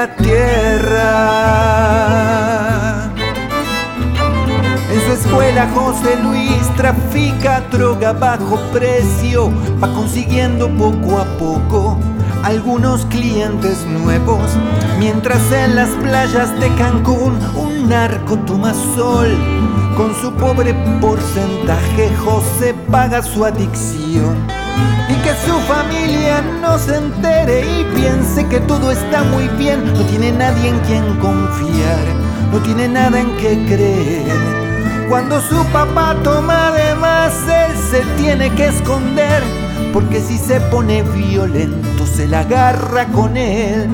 [5.06, 11.96] su escuela José Luis trafica droga bajo precio, va consiguiendo poco a poco
[12.42, 14.50] algunos clientes nuevos,
[14.98, 19.28] mientras en las playas de Cancún un narco toma sol.
[19.96, 24.61] Con su pobre porcentaje José paga su adicción
[25.08, 29.84] y que su familia no se entere y piense que todo está muy bien.
[29.92, 32.04] No tiene nadie en quien confiar,
[32.52, 34.62] no tiene nada en que creer.
[35.08, 39.42] Cuando su papá toma de más, él se tiene que esconder,
[39.92, 43.90] porque si se pone violento se la agarra con él.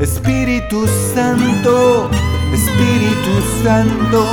[0.00, 2.10] Espíritu Santo,
[2.52, 4.24] Espíritu Santo,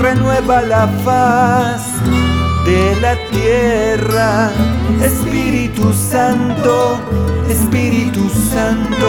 [0.00, 1.87] renueva la faz
[2.64, 4.50] de la tierra.
[5.02, 6.98] Espíritu Santo,
[7.48, 9.08] Espíritu Santo,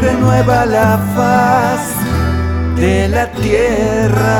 [0.00, 1.80] renueva la faz
[2.76, 4.34] de la tierra.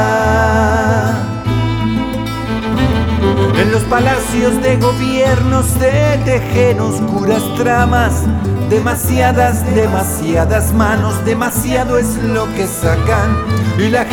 [3.58, 8.24] En los palacios de gobierno se tejen oscuras tramas,
[8.68, 13.44] demasiadas, demasiadas manos, demasiado es lo que sacan
[13.78, 14.03] y la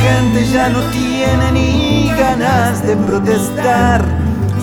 [0.52, 4.04] ya no tiene ni ganas de protestar.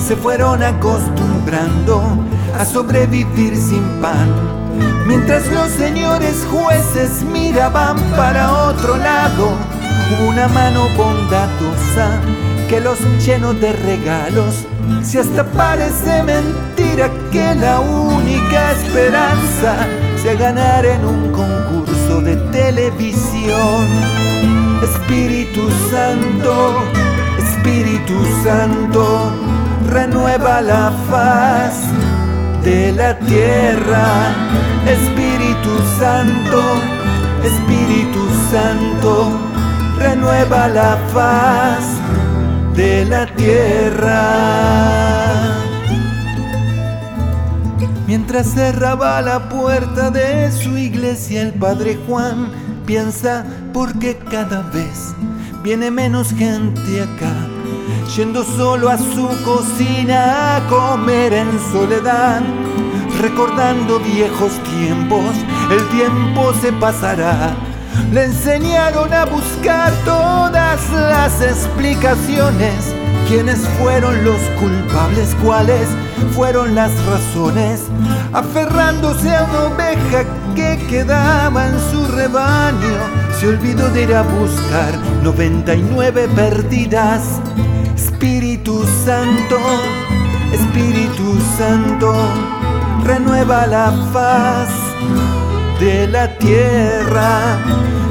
[0.07, 2.03] Se fueron acostumbrando
[2.59, 4.28] a sobrevivir sin pan.
[5.07, 9.53] Mientras los señores jueces miraban para otro lado,
[10.28, 12.20] una mano bondadosa
[12.68, 14.66] que los llenó de regalos.
[15.03, 19.86] Si hasta parece mentira que la única esperanza
[20.22, 23.97] sea ganar en un concurso de televisión.
[24.82, 26.82] Espíritu Santo,
[27.38, 28.14] Espíritu
[28.44, 29.32] Santo,
[29.90, 31.74] renueva la faz
[32.62, 34.34] de la tierra.
[34.86, 36.62] Espíritu Santo,
[37.44, 38.20] Espíritu
[38.50, 39.38] Santo,
[39.98, 41.98] renueva la faz
[42.76, 44.22] de la tierra.
[48.06, 52.48] Mientras cerraba la puerta de su iglesia, el padre Juan
[52.86, 55.14] piensa por qué cada vez
[55.62, 57.32] viene menos gente acá,
[58.16, 62.40] yendo solo a su cocina a comer en soledad,
[63.20, 65.34] recordando viejos tiempos,
[65.70, 67.54] el tiempo se pasará.
[68.12, 72.94] Le enseñaron a buscar todas las explicaciones.
[73.26, 75.36] ¿Quiénes fueron los culpables?
[75.44, 75.88] ¿Cuáles
[76.32, 77.82] fueron las razones?
[78.32, 84.99] Aferrándose a una oveja que quedaba en su rebaño, se olvidó de ir a buscar
[85.22, 87.22] 99 perdidas.
[87.95, 89.59] Espíritu Santo,
[90.53, 92.12] Espíritu Santo,
[93.05, 94.68] renueva la faz
[95.78, 97.59] de la tierra.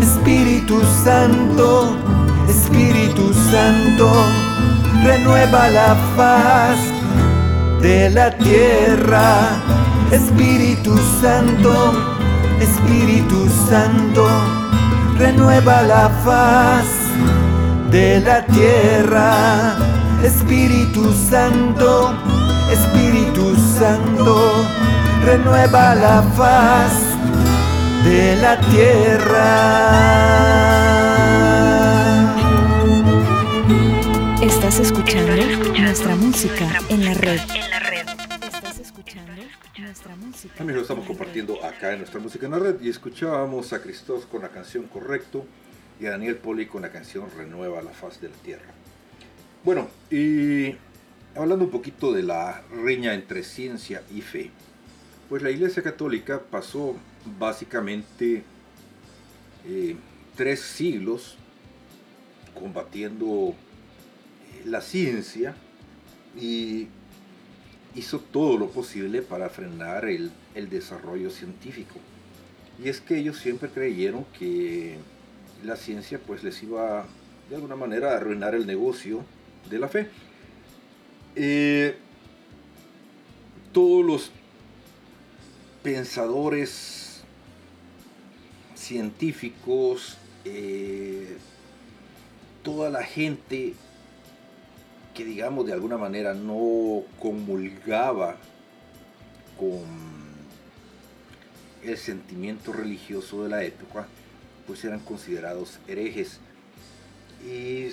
[0.02, 1.98] Espíritu Santo,
[2.48, 4.10] Espíritu Santo,
[5.04, 6.78] renueva la faz
[7.82, 9.62] de la tierra.
[10.12, 11.94] Espíritu Santo,
[12.62, 14.26] Espíritu Santo,
[15.18, 16.86] renueva la faz
[17.92, 19.76] de la tierra.
[20.24, 22.14] Espíritu Santo,
[22.72, 24.66] Espíritu Santo,
[25.26, 26.92] renueva la faz
[28.04, 29.88] de la tierra.
[34.42, 35.34] Estás escuchando
[35.80, 37.40] nuestra música en la red.
[40.58, 44.28] También lo estamos compartiendo acá en nuestra música en la red y escuchábamos a Cristóbal
[44.28, 45.46] con la canción Correcto
[46.00, 48.74] y a Daniel Poli con la canción Renueva la faz de la tierra.
[49.64, 50.76] Bueno, y
[51.36, 54.50] hablando un poquito de la riña entre ciencia y fe,
[55.30, 56.96] pues la Iglesia Católica pasó
[57.38, 58.44] básicamente
[59.64, 59.96] eh,
[60.36, 61.38] tres siglos
[62.60, 65.54] combatiendo eh, la ciencia
[66.36, 66.88] y
[67.94, 71.96] hizo todo lo posible para frenar el, el desarrollo científico.
[72.84, 74.98] Y es que ellos siempre creyeron que
[75.64, 77.06] la ciencia pues les iba
[77.50, 79.24] de alguna manera a arruinar el negocio
[79.70, 80.08] de la fe.
[81.36, 81.96] Eh,
[83.72, 84.32] todos los
[85.84, 87.22] pensadores
[88.76, 91.38] científicos, eh,
[92.64, 93.74] toda la gente
[95.14, 98.38] que digamos de alguna manera no comulgaba
[99.58, 100.07] con
[101.84, 104.08] el sentimiento religioso de la época,
[104.66, 106.40] pues eran considerados herejes.
[107.46, 107.92] Y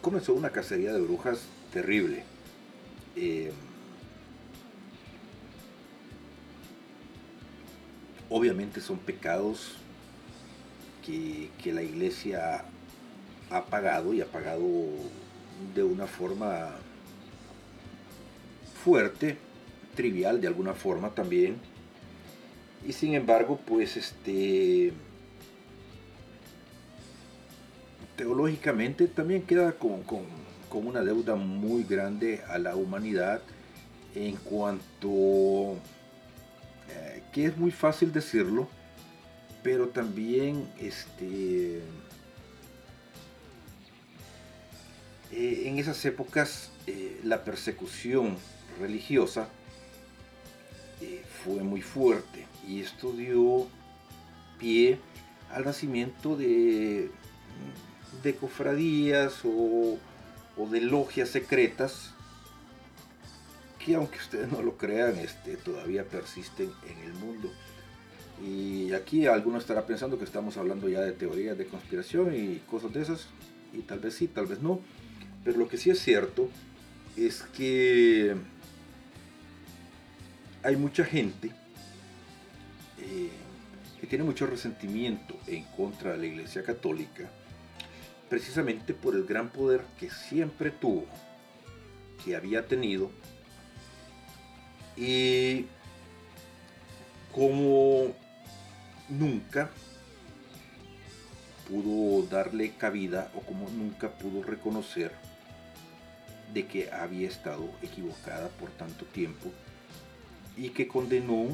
[0.00, 2.24] comenzó una cacería de brujas terrible.
[3.16, 3.52] Eh,
[8.28, 9.76] obviamente son pecados
[11.04, 12.64] que, que, la iglesia
[13.50, 14.62] ha pagado y ha pagado
[15.74, 16.70] de una forma
[18.84, 19.36] fuerte,
[19.96, 21.56] trivial de alguna forma también
[22.86, 24.92] y sin embargo, pues este
[28.16, 30.26] teológicamente también queda con, con,
[30.70, 33.40] una deuda muy grande a la humanidad
[34.14, 35.76] en cuanto
[36.90, 38.68] eh, que es muy fácil decirlo,
[39.62, 41.78] pero también este
[45.32, 48.36] eh, en esas épocas eh, la persecución
[48.80, 49.48] religiosa
[51.00, 53.66] eh, fue muy fuerte y esto dio
[54.58, 54.98] pie
[55.52, 57.10] al nacimiento de,
[58.22, 59.98] de cofradías o,
[60.56, 62.14] o de logias secretas
[63.84, 67.50] que aunque ustedes no lo crean, este, todavía persisten en el mundo.
[68.44, 72.92] Y aquí alguno estará pensando que estamos hablando ya de teorías de conspiración y cosas
[72.92, 73.26] de esas,
[73.72, 74.80] y tal vez sí, tal vez no.
[75.44, 76.48] Pero lo que sí es cierto
[77.16, 78.36] es que
[80.62, 81.50] hay mucha gente
[82.98, 83.30] eh,
[84.00, 87.28] que tiene mucho resentimiento en contra de la Iglesia Católica,
[88.28, 91.06] precisamente por el gran poder que siempre tuvo,
[92.24, 93.10] que había tenido,
[94.96, 95.66] y
[97.32, 98.14] como
[99.08, 99.70] nunca
[101.68, 105.12] pudo darle cabida o como nunca pudo reconocer
[106.52, 109.52] de que había estado equivocada por tanto tiempo
[110.58, 111.46] y que condenó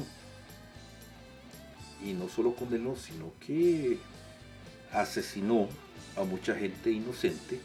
[2.03, 3.97] y no solo condenó sino que
[4.91, 5.69] asesinó
[6.17, 7.59] a mucha gente inocente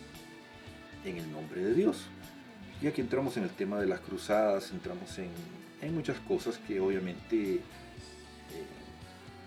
[1.04, 2.04] en el nombre de Dios.
[2.82, 5.30] Y aquí entramos en el tema de las cruzadas, entramos en,
[5.82, 7.60] en muchas cosas que obviamente eh,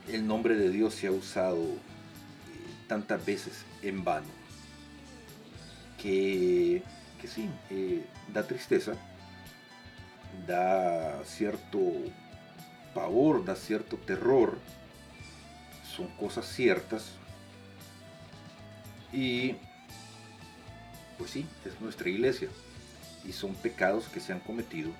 [0.09, 1.77] el nombre de Dios se ha usado eh,
[2.87, 4.27] tantas veces en vano
[6.01, 6.83] que,
[7.21, 8.93] que sí, eh, da tristeza,
[10.47, 11.79] da cierto
[12.93, 14.57] pavor, da cierto terror,
[15.95, 17.11] son cosas ciertas.
[19.11, 19.55] Y
[21.17, 22.49] pues sí, es nuestra iglesia.
[23.25, 24.91] Y son pecados que se han cometido,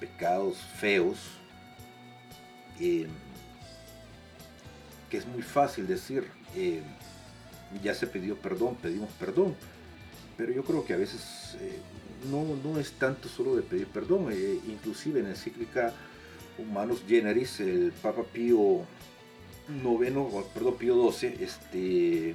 [0.00, 1.18] pecados feos,
[2.80, 3.06] eh,
[5.08, 6.82] que es muy fácil decir, eh,
[7.82, 9.54] ya se pidió perdón, pedimos perdón,
[10.36, 11.78] pero yo creo que a veces eh,
[12.30, 14.32] no, no, es tanto solo de pedir perdón,
[14.68, 15.94] inclusive en la encíclica
[16.58, 18.82] Humanos Generis, el Papa Pío
[19.82, 22.34] noveno, perdón, Pío 12, este,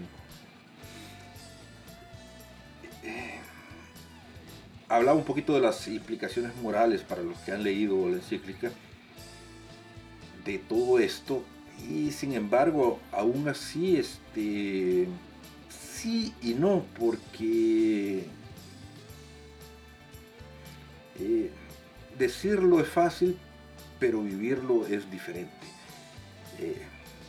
[4.88, 8.72] hablaba un poquito de las implicaciones morales para los que han leído la encíclica
[10.46, 11.44] de todo esto
[11.90, 15.08] y sin embargo aún así este
[15.70, 18.26] sí y no porque
[21.20, 21.52] eh,
[22.18, 23.38] decirlo es fácil
[24.00, 25.68] pero vivirlo es diferente
[26.60, 26.82] eh,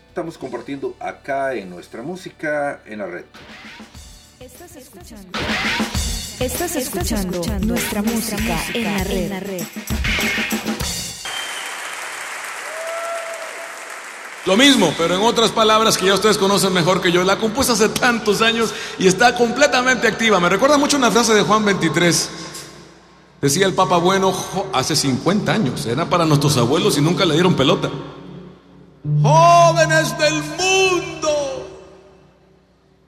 [0.08, 3.24] estamos compartiendo acá en nuestra música en la red
[4.38, 5.38] Estás escuchando.
[6.38, 9.16] Estás escuchando, nuestra, música, en, la red.
[9.16, 9.62] en la red.
[14.44, 17.24] Lo mismo, pero en otras palabras que ya ustedes conocen mejor que yo.
[17.24, 20.38] La compuesta hace tantos años y está completamente activa.
[20.38, 22.30] Me recuerda mucho una frase de Juan 23.
[23.40, 24.34] Decía el Papa Bueno
[24.72, 25.86] hace 50 años.
[25.86, 27.90] Era para nuestros abuelos y nunca le dieron pelota.
[29.22, 31.68] Jóvenes del mundo,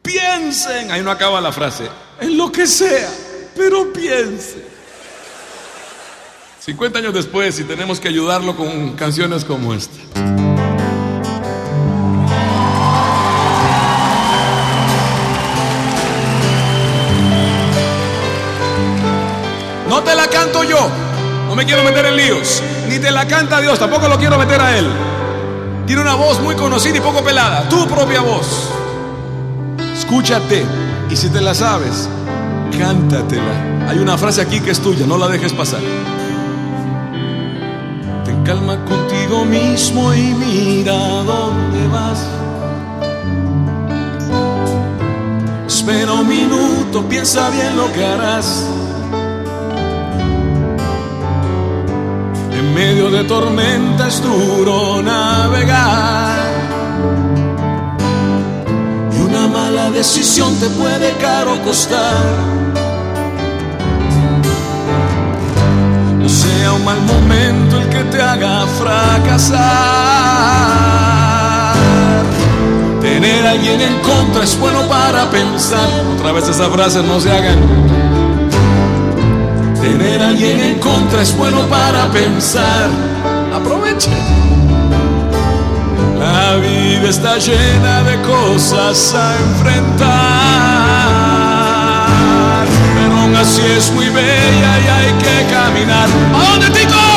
[0.03, 0.91] piensen.
[0.91, 1.89] Ahí no acaba la frase.
[2.21, 3.11] En lo que sea,
[3.57, 4.69] pero piensen.
[6.61, 10.48] 50 años después y tenemos que ayudarlo con canciones como esta.
[21.59, 22.63] Me quiero meter en líos.
[22.89, 23.81] Ni te la canta Dios.
[23.81, 24.89] Tampoco lo quiero meter a Él.
[25.87, 27.69] Tiene una voz muy conocida y poco pelada.
[27.69, 28.71] Tu propia voz.
[29.93, 30.65] Escúchate.
[31.11, 32.09] Y si te la sabes,
[32.79, 33.89] cántatela.
[33.89, 35.05] Hay una frase aquí que es tuya.
[35.05, 35.81] No la dejes pasar.
[38.25, 42.25] Ten calma contigo mismo y mira dónde vas.
[45.67, 48.78] Espera un minuto, piensa bien lo que harás.
[52.59, 56.37] En medio de tormenta es duro navegar.
[59.13, 62.17] Y una mala decisión te puede caro costar.
[66.19, 69.59] No sea un mal momento el que te haga fracasar.
[73.47, 75.89] a alguien en contra es bueno para pensar.
[76.17, 78.18] Otra vez esa frase no se hagan.
[79.89, 82.91] Tener a alguien en contra es bueno para pensar.
[83.55, 84.11] Aproveche.
[86.19, 90.07] La vida está llena de cosas a enfrentar.
[92.97, 96.09] Pero aún así es muy bella y hay que caminar.
[96.35, 97.08] ¿A dónde, ticos?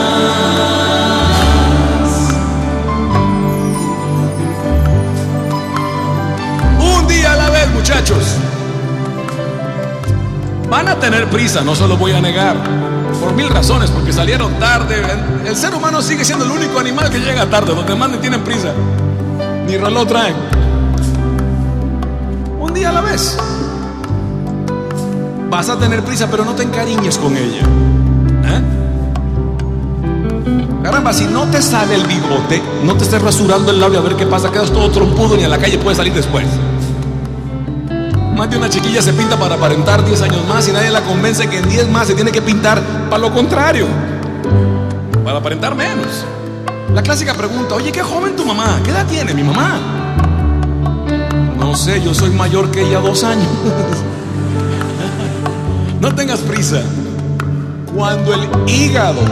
[6.80, 8.36] Un día a la vez, muchachos.
[10.68, 12.56] Van a tener prisa, no se lo voy a negar.
[13.20, 15.02] Por mil razones, porque salieron tarde.
[15.46, 17.74] El ser humano sigue siendo el único animal que llega tarde.
[17.74, 18.72] Los demás ni tienen prisa.
[19.66, 20.34] Ni reloj traen.
[22.58, 23.36] Un día a la vez.
[25.48, 27.62] Vas a tener prisa, pero no te encariñes con ella.
[30.84, 34.16] Caramba, si no te sale el bigote, no te estés rasurando el labio a ver
[34.16, 36.44] qué pasa, quedas todo trompudo ni a la calle puedes salir después.
[38.36, 41.48] Más de una chiquilla se pinta para aparentar 10 años más y nadie la convence
[41.48, 43.86] que en 10 más se tiene que pintar para lo contrario,
[45.24, 46.26] para aparentar menos.
[46.92, 49.80] La clásica pregunta, oye, qué joven tu mamá, ¿qué edad tiene mi mamá?
[51.58, 53.48] No sé, yo soy mayor que ella dos años.
[55.98, 56.82] No tengas prisa.
[57.94, 59.22] Cuando el hígado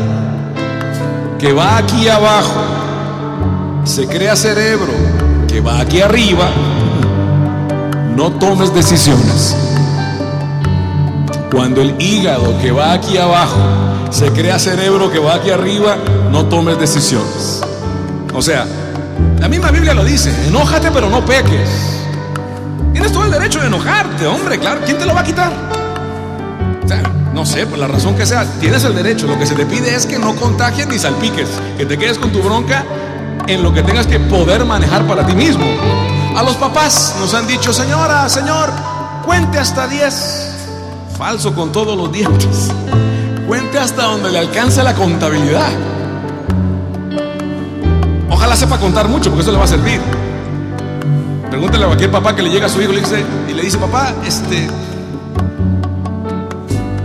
[1.43, 2.62] que va aquí abajo
[3.82, 4.93] se crea cerebro
[5.49, 6.49] que va aquí arriba,
[8.14, 9.57] no tomes decisiones.
[11.51, 13.59] Cuando el hígado que va aquí abajo
[14.11, 15.97] se crea cerebro que va aquí arriba,
[16.30, 17.61] no tomes decisiones.
[18.32, 18.64] O sea,
[19.40, 21.68] la misma Biblia lo dice, enójate pero no peques.
[22.93, 25.71] Tienes todo el derecho de enojarte, hombre, claro, ¿quién te lo va a quitar?
[27.43, 29.26] No sé, por la razón que sea, tienes el derecho.
[29.26, 32.30] Lo que se te pide es que no contagies ni salpiques, que te quedes con
[32.30, 32.84] tu bronca
[33.49, 35.64] en lo que tengas que poder manejar para ti mismo.
[36.36, 38.70] A los papás nos han dicho, señora, señor,
[39.26, 40.51] cuente hasta 10.
[41.18, 42.68] Falso con todos los dientes.
[43.49, 45.70] Cuente hasta donde le alcance la contabilidad.
[48.30, 50.01] Ojalá sepa contar mucho, porque eso le va a servir.
[51.51, 53.62] Pregúntale a cualquier papá que le llega a su hijo y le dice, y le
[53.62, 54.68] dice papá, este,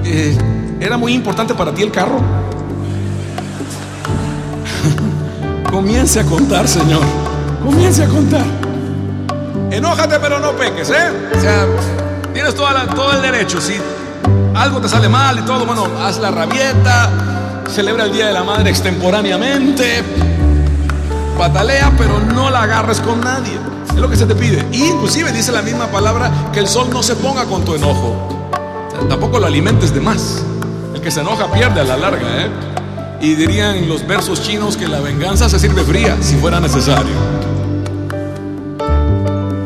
[0.07, 0.37] eh,
[0.79, 2.19] ¿era muy importante para ti el carro?
[5.71, 7.03] Comience a contar, Señor.
[7.63, 8.45] Comience a contar.
[9.69, 11.11] Enójate, pero no peques, ¿eh?
[11.35, 11.65] O sea,
[12.33, 13.59] tienes toda todo el derecho.
[13.59, 13.75] Si
[14.55, 18.43] algo te sale mal y todo, bueno, haz la rabieta, celebra el Día de la
[18.43, 20.03] Madre extemporáneamente,
[21.37, 23.57] patalea, pero no la agarres con nadie.
[23.89, 24.65] Es lo que se te pide.
[24.71, 28.36] Y inclusive dice la misma palabra que el sol no se ponga con tu enojo.
[29.09, 30.43] Tampoco lo alimentes de más.
[30.93, 32.49] El que se enoja pierde a la larga, ¿eh?
[33.21, 37.13] Y dirían los versos chinos que la venganza se sirve fría si fuera necesario.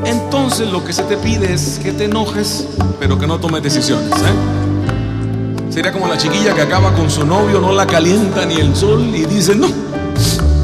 [0.05, 2.67] Entonces lo que se te pide es que te enojes,
[2.99, 4.11] pero que no tomes decisiones.
[4.11, 5.71] ¿eh?
[5.71, 9.09] Sería como la chiquilla que acaba con su novio, no la calienta ni el sol
[9.13, 9.67] y dice, no,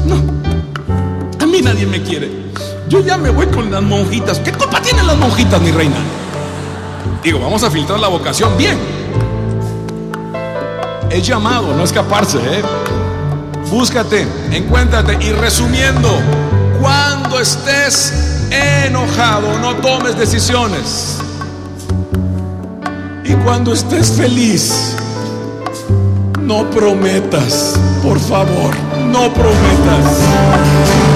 [0.06, 0.22] no,
[1.40, 2.30] a mí nadie me quiere.
[2.88, 4.38] Yo ya me voy con las monjitas.
[4.38, 5.96] ¿Qué culpa tienen las monjitas, mi reina?
[7.28, 8.78] Digo, vamos a filtrar la vocación bien.
[11.10, 12.62] Es llamado, no escaparse, ¿eh?
[13.70, 16.08] Búscate, encuéntrate y resumiendo,
[16.80, 21.18] cuando estés enojado, no tomes decisiones.
[23.24, 24.96] Y cuando estés feliz,
[26.40, 28.74] no prometas, por favor,
[29.04, 31.07] no prometas.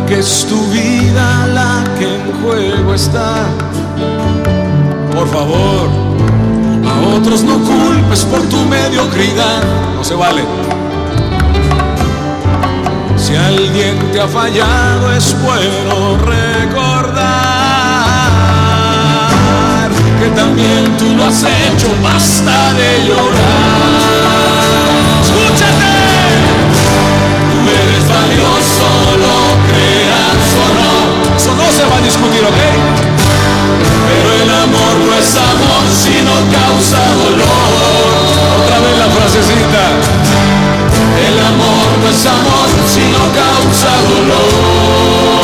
[0.00, 3.44] Que es tu vida la que en juego está.
[5.14, 5.88] Por favor,
[6.86, 9.62] a otros no culpes por tu mediocridad.
[9.94, 10.44] No se vale.
[13.16, 17.42] Si alguien te ha fallado es bueno recordar
[20.20, 21.88] que también tú lo has hecho.
[22.02, 24.61] Basta de llorar.
[31.62, 32.60] no se va a discutir, ¿ok?
[34.08, 37.70] Pero el amor no es amor si no causa dolor.
[38.58, 39.84] Otra vez la frasecita.
[41.28, 45.42] El amor no es amor si no causa dolor.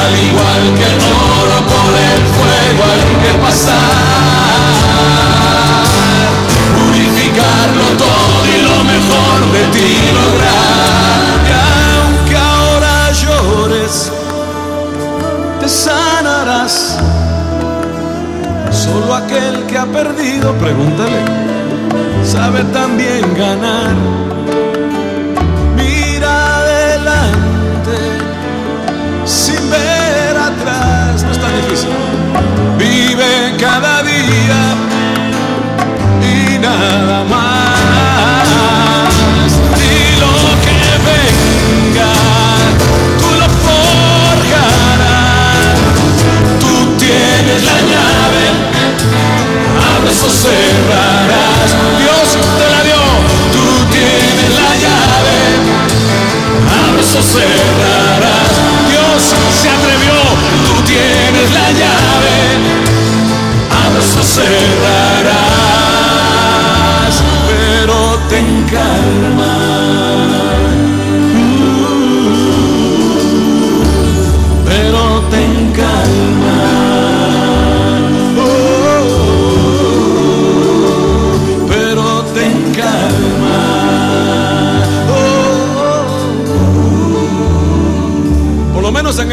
[0.00, 1.00] Al igual que el
[1.40, 3.94] oro por el fuego hay que pasar.
[6.78, 9.88] Purificarlo todo y lo mejor de ti
[10.18, 10.63] lograr.
[19.86, 21.20] Perdido, pregúntale.
[22.24, 23.94] Sabe también ganar.
[25.76, 27.96] Mira adelante
[29.24, 31.22] sin ver atrás.
[31.22, 31.90] No es tan difícil.
[32.78, 34.62] Vive cada día
[36.22, 38.48] y nada más.
[39.78, 40.78] Y lo que
[41.10, 42.12] venga,
[43.20, 45.04] tú lo forjarás.
[46.60, 48.03] Tú tienes la llave,
[50.30, 51.70] cerrarás.
[51.98, 53.02] Dios te la dio,
[53.52, 55.38] tú tienes la llave,
[56.86, 58.52] abres o cerrarás.
[58.88, 59.22] Dios
[59.60, 60.16] se atrevió,
[60.66, 62.36] tú tienes la llave,
[63.86, 65.34] abres o cerrarás,
[67.48, 67.96] pero
[68.28, 70.03] ten calma.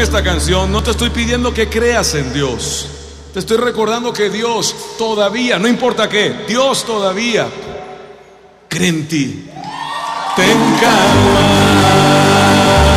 [0.02, 2.88] Esta canción no te estoy pidiendo que creas en Dios.
[3.32, 7.46] Te estoy recordando que Dios todavía, no importa qué, Dios todavía
[8.68, 9.44] cree en ti.
[10.34, 12.91] Ten Estás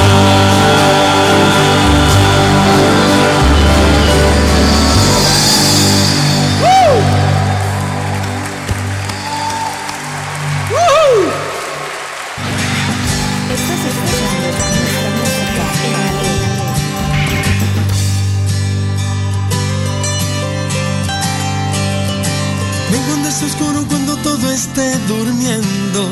[22.95, 26.09] Ven cuando es oscuro, cuando todo esté durmiendo.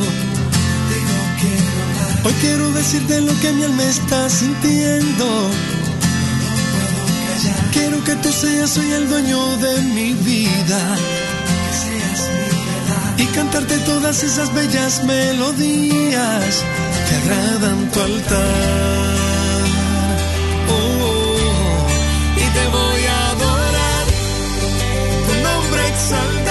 [2.26, 5.50] Hoy quiero decirte lo que mi alma está sintiendo.
[7.72, 10.82] Quiero que tú seas hoy el dueño de mi vida.
[13.18, 16.64] Y cantarte todas esas bellas melodías
[17.08, 19.16] que agradan tu altar.
[20.70, 22.42] Oh, oh, oh.
[22.44, 24.06] Y te voy a adorar
[25.28, 26.43] tu nombre exaltar,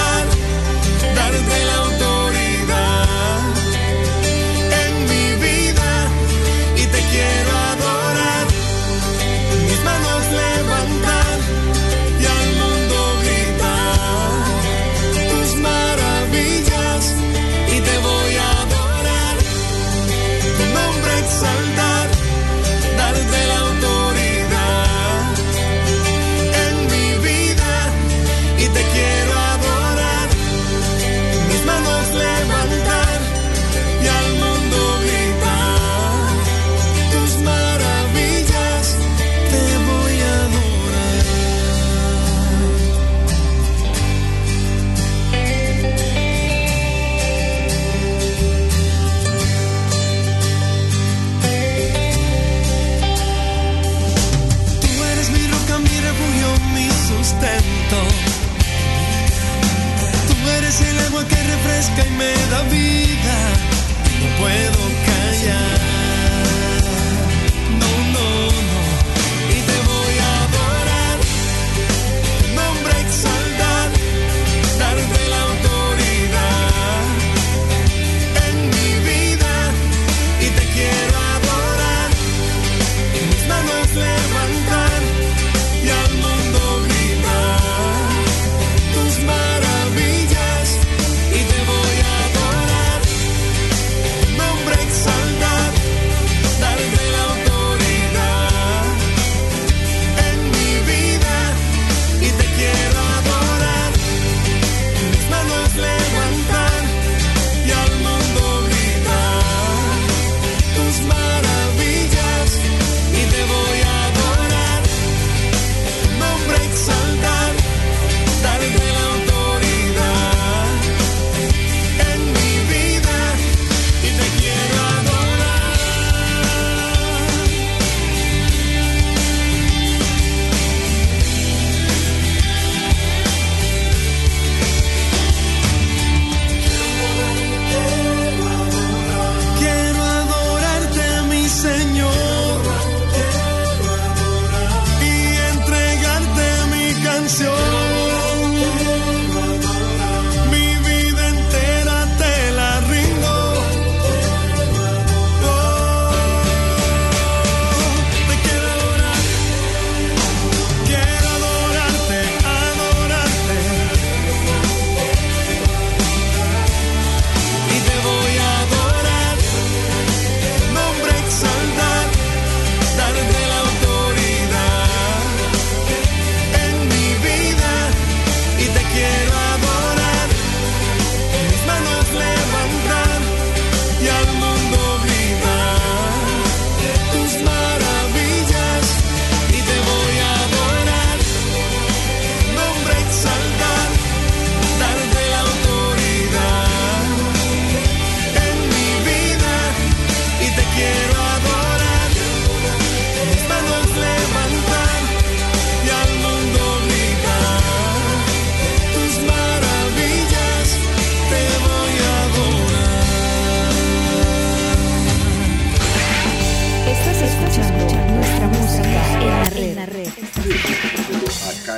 [62.06, 62.71] y me da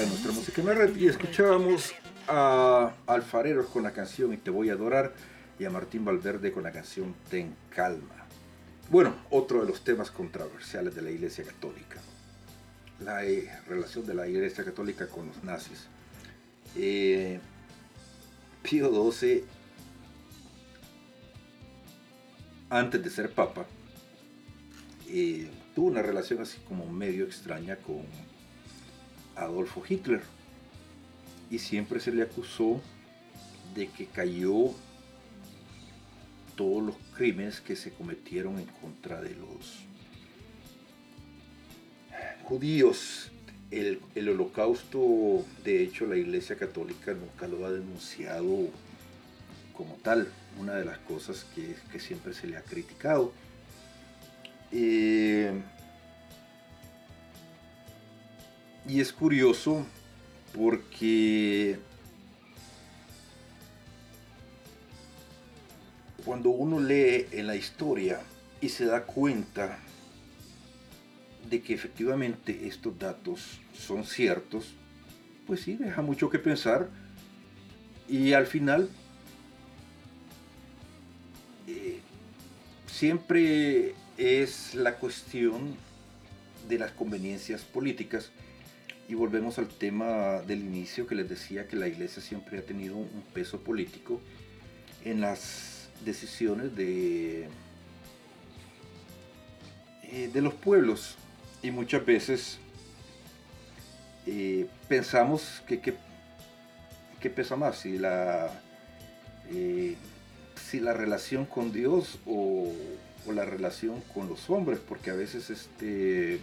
[0.03, 1.95] en nuestra música en la red y escuchábamos
[2.27, 5.13] a Alfareros con la canción Y te voy a adorar
[5.59, 8.27] y a Martín Valverde con la canción Ten calma.
[8.91, 12.01] Bueno, otro de los temas controversiales de la Iglesia Católica,
[13.05, 15.87] la eh, relación de la Iglesia Católica con los nazis.
[16.77, 17.39] Eh,
[18.63, 19.45] Pío XII,
[22.69, 23.65] antes de ser papa,
[25.09, 28.03] eh, tuvo una relación así como medio extraña con
[29.37, 30.23] Adolfo Hitler
[31.51, 32.81] y siempre se le acusó
[33.75, 34.73] de que cayó
[36.57, 39.85] todos los crímenes que se cometieron en contra de los
[42.45, 43.31] judíos.
[43.71, 48.69] El, el, holocausto, de hecho, la Iglesia Católica nunca lo ha denunciado
[49.77, 50.29] como tal,
[50.61, 53.33] una de las cosas que, que siempre se le ha criticado.
[54.71, 55.53] Eh,
[58.87, 59.87] y es curioso
[60.55, 61.79] porque
[66.25, 68.21] cuando uno lee en la historia
[68.61, 69.79] y se da cuenta
[71.49, 74.75] de que efectivamente estos datos son ciertos,
[75.47, 76.89] pues sí, deja mucho que pensar.
[78.09, 78.89] Y al final
[81.67, 82.01] eh,
[82.87, 85.75] siempre es la cuestión
[86.69, 88.31] de las conveniencias políticas
[89.09, 92.97] y volvemos al tema del inicio que les decía que la iglesia siempre ha tenido
[92.97, 94.21] un peso político
[95.05, 97.49] en las decisiones de,
[100.05, 101.17] eh, de los pueblos.
[101.63, 102.59] Y muchas veces
[104.27, 108.51] eh, pensamos que, que, pesa más si la,
[109.51, 109.97] eh,
[110.57, 112.71] si la relación con Dios o,
[113.27, 116.39] o, la relación con los hombres, porque a veces este,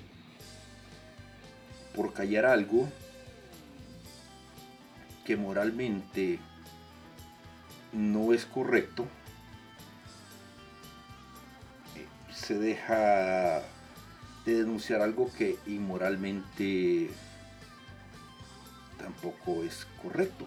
[1.95, 2.87] por callar algo
[5.25, 6.39] que moralmente
[7.93, 9.07] no es correcto,
[12.33, 13.61] se deja
[14.45, 17.11] de denunciar algo que inmoralmente
[18.97, 20.45] tampoco es correcto.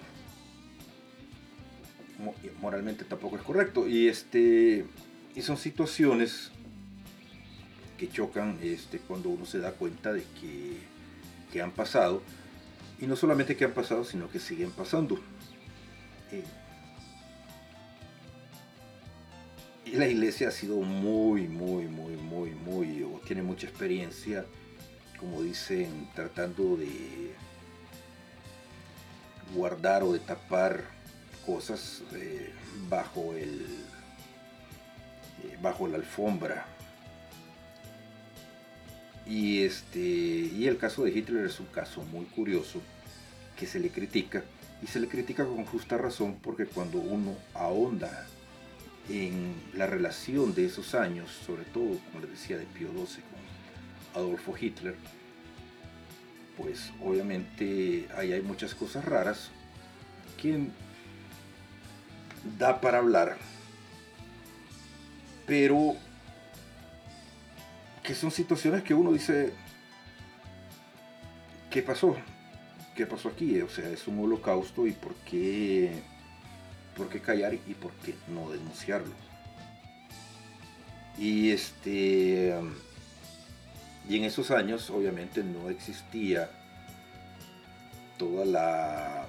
[2.61, 3.89] Moralmente tampoco es correcto.
[3.89, 4.87] Y este.
[5.35, 6.51] Y son situaciones
[7.99, 10.79] que chocan este, cuando uno se da cuenta de que,
[11.63, 12.23] han pasado.
[13.01, 15.19] Y no solamente que han pasado, sino que siguen pasando.
[16.31, 16.45] Eh,
[19.93, 24.45] la iglesia ha sido muy, muy, muy, muy, muy, o tiene mucha experiencia,
[25.19, 27.35] como dicen, tratando de
[29.55, 30.85] guardar o de tapar
[31.47, 32.53] cosas eh,
[32.89, 33.61] bajo el
[35.45, 36.67] eh, bajo la alfombra
[39.27, 42.83] y este y el caso de Hitler es un caso muy curioso
[43.59, 44.45] que se le critica
[44.83, 48.27] y se le critica con justa razón porque cuando uno ahonda
[49.09, 53.23] en la relación de esos años, sobre todo, como les decía, de Pío XII
[54.15, 54.97] con Adolfo Hitler,
[56.57, 59.51] pues obviamente ahí hay muchas cosas raras.
[60.41, 60.69] Que
[62.59, 63.39] da para hablar,
[65.47, 65.97] pero
[68.05, 69.53] que son situaciones que uno dice,
[71.71, 72.17] ¿qué pasó?
[72.95, 73.61] ¿Qué pasó aquí?
[73.63, 76.03] O sea, es un holocausto y por qué
[76.95, 79.15] por qué callar y por qué no denunciarlo.
[81.19, 82.55] Y este
[84.09, 86.51] y en esos años obviamente no existía
[88.19, 89.27] toda la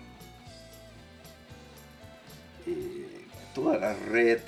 [2.67, 4.41] eh, toda la red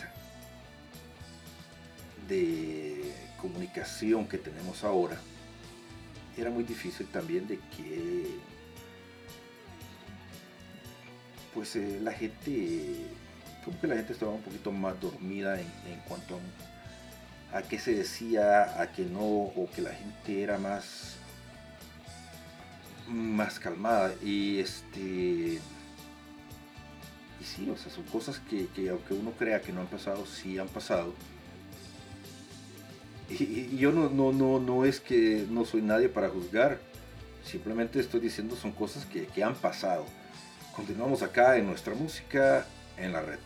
[2.28, 5.18] de comunicación que tenemos ahora
[6.38, 8.38] era muy difícil también de que
[11.54, 13.08] pues eh, la gente,
[13.66, 16.40] como que la gente estaba un poquito más dormida en, cuanto
[17.52, 21.16] a, qué se decía, a qué no, o que la gente era más,
[23.08, 24.14] más calmada.
[24.24, 25.60] Y este,
[27.40, 30.60] y sí, o sea, son cosas que, aunque uno crea que no han pasado, sí
[30.60, 31.16] han pasado.
[33.30, 36.80] Y, yo no, no, no, no es que no soy nadie para juzgar,
[37.44, 40.06] simplemente estoy diciendo son cosas que, que han pasado.
[40.76, 42.66] Continuamos acá en nuestra música
[42.98, 43.40] en la red.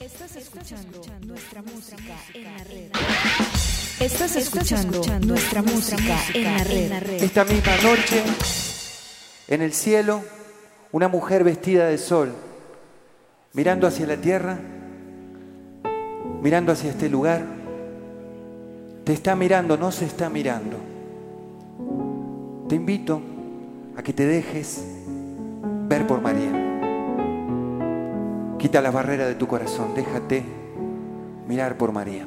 [0.00, 2.90] Estás escuchando nuestra música en la red.
[3.98, 7.22] Estás escuchando nuestra música en la red.
[7.22, 8.22] Esta misma noche,
[9.48, 10.22] en el cielo,
[10.92, 12.34] una mujer vestida de sol,
[13.54, 14.58] mirando hacia la tierra,
[16.46, 17.42] mirando hacia este lugar,
[19.02, 20.76] te está mirando, no se está mirando
[22.68, 23.20] te invito
[23.96, 24.84] a que te dejes
[25.88, 26.50] ver por María.
[28.58, 30.44] Quita las barreras de tu corazón, déjate
[31.46, 32.26] mirar por María.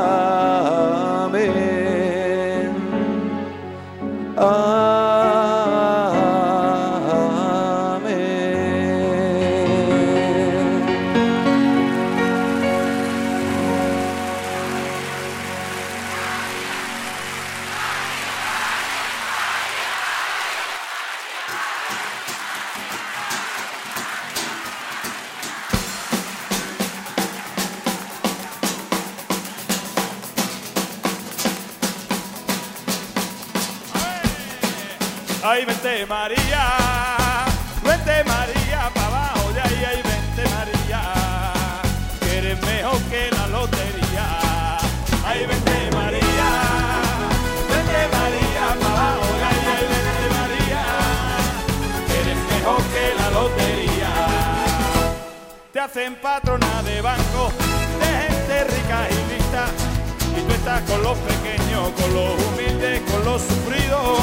[61.91, 64.21] Con los humildes, con los sufridos,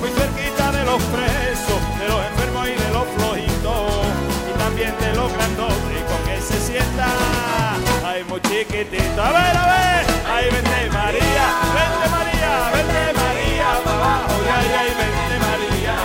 [0.00, 4.06] muy cerquita de los presos, de los enfermos y de los flojitos,
[4.48, 7.08] y también de los grandotes, con que se sienta,
[8.04, 13.92] ay muy chiquitito, a ver, a ver, ay vente María, vente María, vente María, pa'
[13.92, 15.96] abajo, y ay, ay, vente María,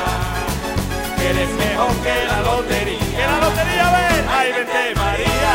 [1.18, 5.54] que eres mejor que la lotería, que la lotería, a ver, ay vente María,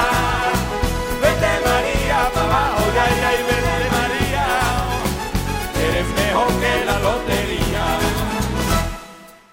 [1.21, 3.72] vente María, pa' abajo, y ay, ay, vente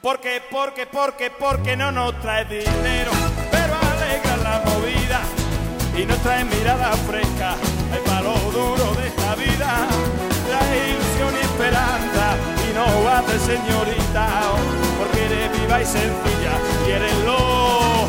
[0.10, 3.12] Porque, porque, porque, porque no nos trae dinero,
[3.52, 5.22] pero alegra la movida
[5.96, 7.54] y nos trae mirada fresca,
[7.94, 9.88] el palo duro de esta vida,
[10.48, 12.26] trae ilusión y esperanza
[12.68, 14.26] y no bate señorita,
[14.98, 16.54] porque eres viva y sencilla.
[16.86, 18.08] Quierenlo,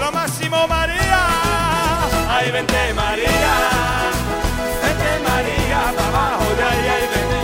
[0.00, 1.26] lo máximo María.
[2.26, 3.54] Ay, vente María,
[4.82, 7.43] vente María, para abajo de ahí, ay, vente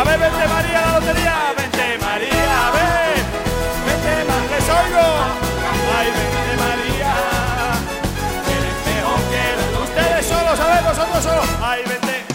[0.00, 3.20] A ver, vente María, la lotería, vente María, a ver,
[3.84, 5.06] vente María, les oigo.
[5.98, 7.14] Ay, vente María,
[8.46, 9.44] tienes mejor que.
[9.82, 11.48] Ustedes solos, a ver, nosotros solos.
[11.60, 11.82] Ay.
[11.86, 12.29] Vente,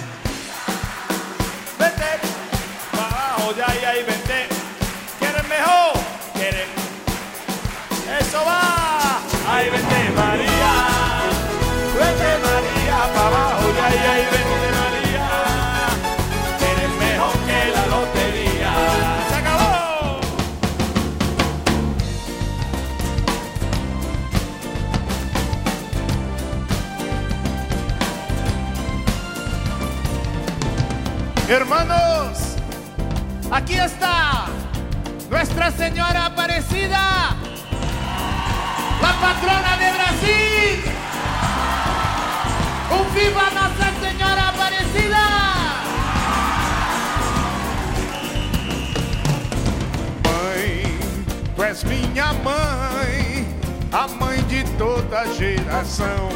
[31.48, 32.56] Hermanos,
[33.52, 34.46] aquí está
[35.30, 37.36] Nuestra Señora Aparecida,
[39.00, 40.84] la patrona de Brasil.
[42.90, 45.26] Un viva Nuestra Señora Aparecida.
[50.24, 50.98] Mãe,
[51.56, 53.48] tu és minha mãe,
[53.92, 56.30] a mãe de toda geração.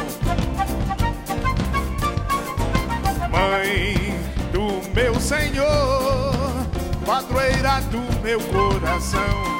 [3.32, 4.09] Mãe
[4.94, 6.34] meu Senhor,
[7.04, 9.59] padroeira do meu coração.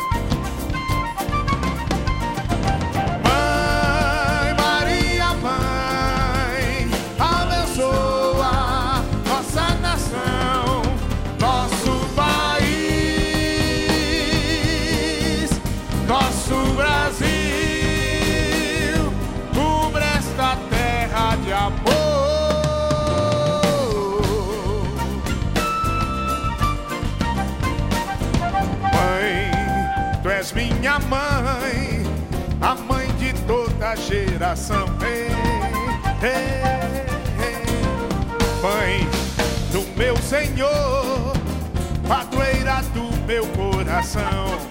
[34.50, 34.86] Geração.
[35.02, 37.04] Ei, ei,
[37.46, 37.62] ei.
[38.60, 39.08] Mãe
[39.70, 41.32] do meu Senhor,
[42.08, 44.69] padroeira do meu coração.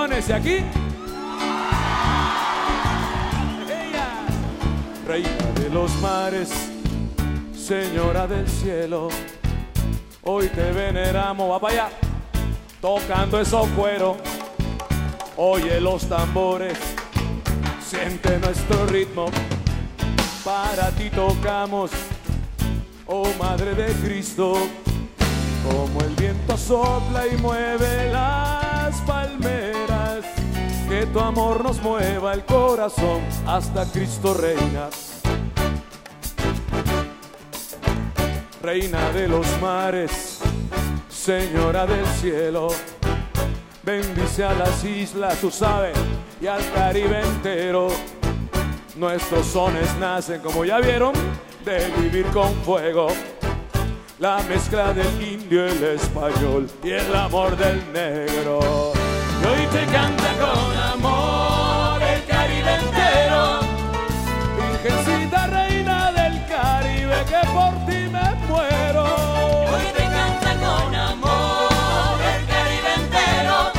[0.00, 0.56] Gritones y aquí.
[5.06, 6.50] Reina de los mares,
[7.54, 9.08] Señora del cielo,
[10.22, 11.88] hoy te veneramos, va para allá,
[12.80, 14.16] tocando esos cueros,
[15.36, 16.78] oye los tambores,
[17.80, 19.26] siente nuestro ritmo,
[20.44, 21.90] para ti tocamos,
[23.06, 24.54] oh Madre de Cristo,
[25.64, 28.59] como el viento sopla y mueve que
[31.12, 34.88] tu amor nos mueva el corazón hasta Cristo reina.
[38.62, 40.40] Reina de los mares,
[41.08, 42.68] Señora del cielo,
[43.82, 45.96] bendice a las islas, tú sabes,
[46.40, 47.88] y al Caribe entero.
[48.96, 51.12] Nuestros sones nacen, como ya vieron,
[51.64, 53.08] de vivir con fuego.
[54.18, 58.99] La mezcla del indio, el español y el amor del negro
[59.40, 63.60] y hoy te canta con amor el Caribe entero.
[64.56, 69.04] Virgencita reina del Caribe, que por ti me muero.
[69.66, 73.72] Y hoy te canta con amor el Caribe entero.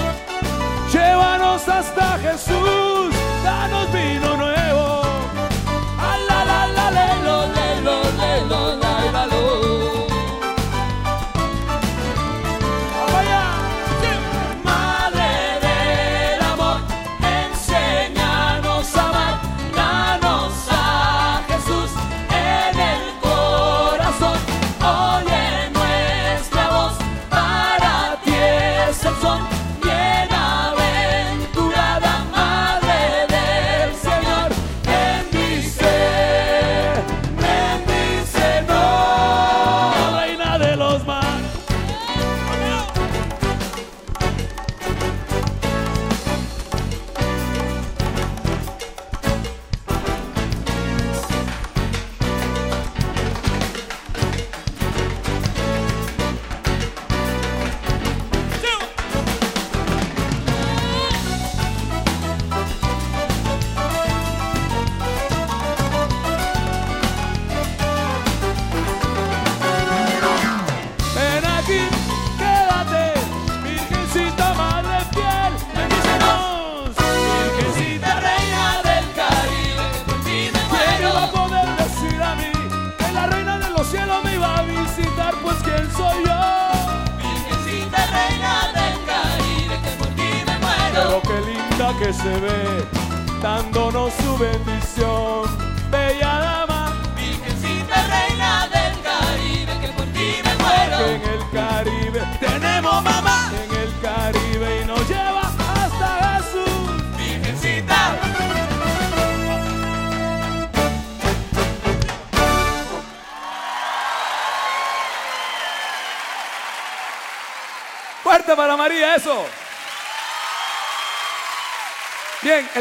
[0.91, 3.13] Llévanos hasta Jesús,
[3.43, 4.50] danos vino nuevo.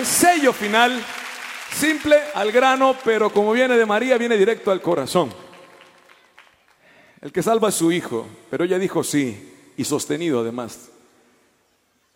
[0.01, 0.99] El sello final,
[1.79, 5.31] simple al grano, pero como viene de María, viene directo al corazón.
[7.21, 10.89] El que salva a su hijo, pero ella dijo sí, y sostenido además.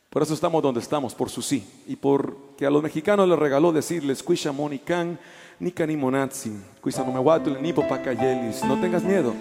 [0.09, 1.63] Por eso estamos donde estamos, por su sí.
[1.87, 5.19] Y porque a los mexicanos les regaló decirles, Cuisha monican,
[5.59, 8.65] ni monatsin, cuisa no me guatul, ni popacayelis.
[8.65, 9.35] No tengas miedo.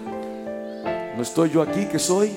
[1.16, 2.36] No estoy yo aquí que soy.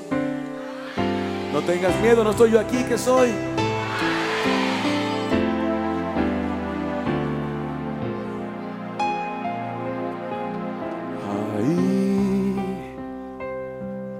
[1.51, 3.56] No tengas miedo, no estoy yo aquí que soy.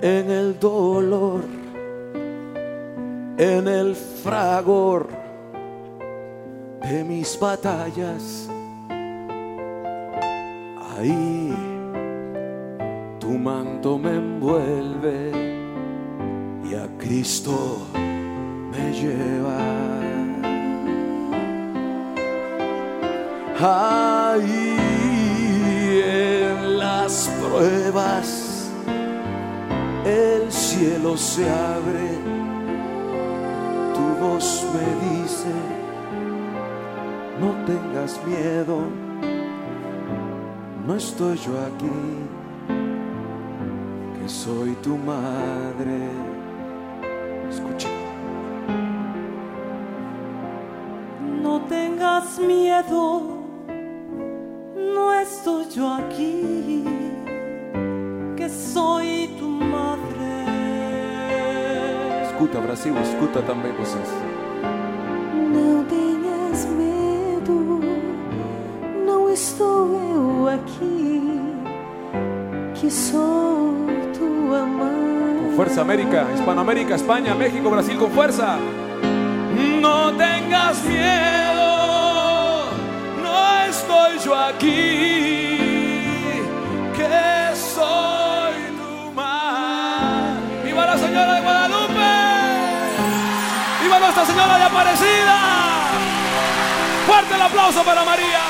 [0.08, 1.44] En el dolor,
[3.38, 5.10] en el fragor
[6.82, 8.50] de mis batallas,
[10.96, 11.54] ahí
[13.20, 15.32] tu manto me envuelve
[16.64, 17.86] y a Cristo
[18.72, 19.58] me lleva.
[23.60, 24.78] Ahí
[26.06, 28.47] en las pruebas
[30.08, 32.10] el cielo se abre,
[33.94, 35.54] tu voz me dice,
[37.42, 38.80] no tengas miedo,
[40.86, 42.00] no estoy yo aquí,
[44.18, 46.10] que soy tu madre.
[47.50, 47.90] Escucha.
[51.42, 53.40] No tengas miedo,
[54.76, 56.84] no estoy yo aquí,
[58.38, 60.28] que soy tu madre.
[62.28, 64.10] Escuta, Brasil, escuta também vocês.
[65.56, 67.82] Não tenhas medo,
[69.06, 71.42] não estou eu aqui,
[72.76, 73.74] que sou
[74.16, 75.48] tua mãe.
[75.48, 78.60] Con fuerza América, Hispanoamérica, España, México, Brasil, con fuerza.
[79.82, 81.70] No tengas miedo,
[83.24, 85.67] no estoy yo aquí,
[94.80, 95.90] Aparecida!
[97.08, 98.44] ¡Fuerte el aplauso para María!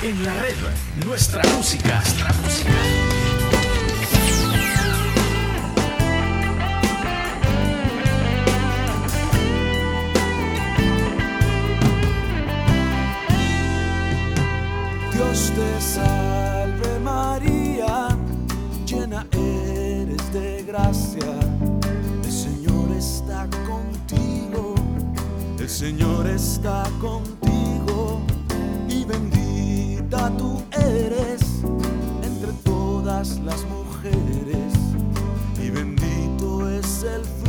[0.00, 0.54] En la red,
[1.04, 1.96] nuestra música.
[1.96, 2.70] Nuestra música.
[15.12, 15.75] Dios te
[25.66, 28.20] el Señor está contigo
[28.88, 31.40] y bendita tú eres
[32.22, 34.72] entre todas las mujeres.
[35.60, 37.45] Y bendito es el fruto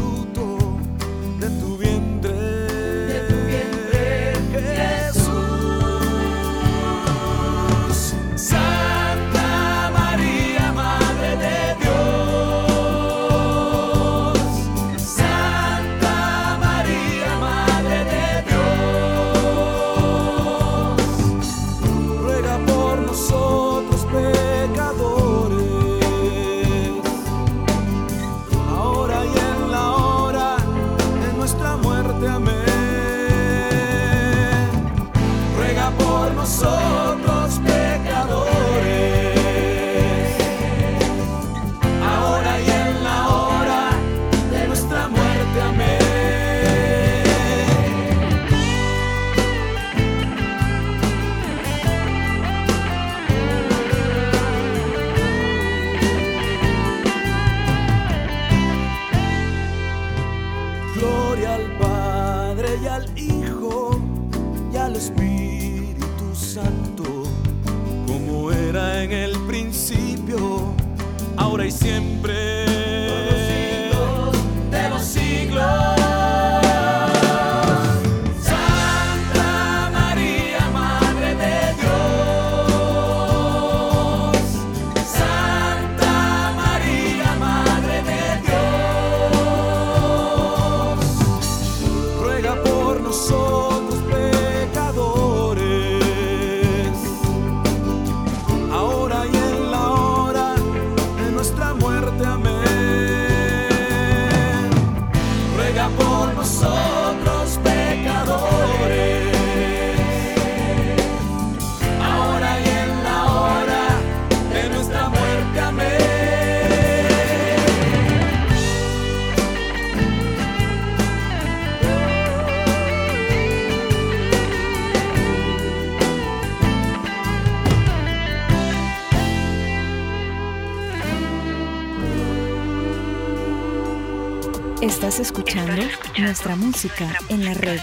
[136.27, 137.79] nuestra música en la red.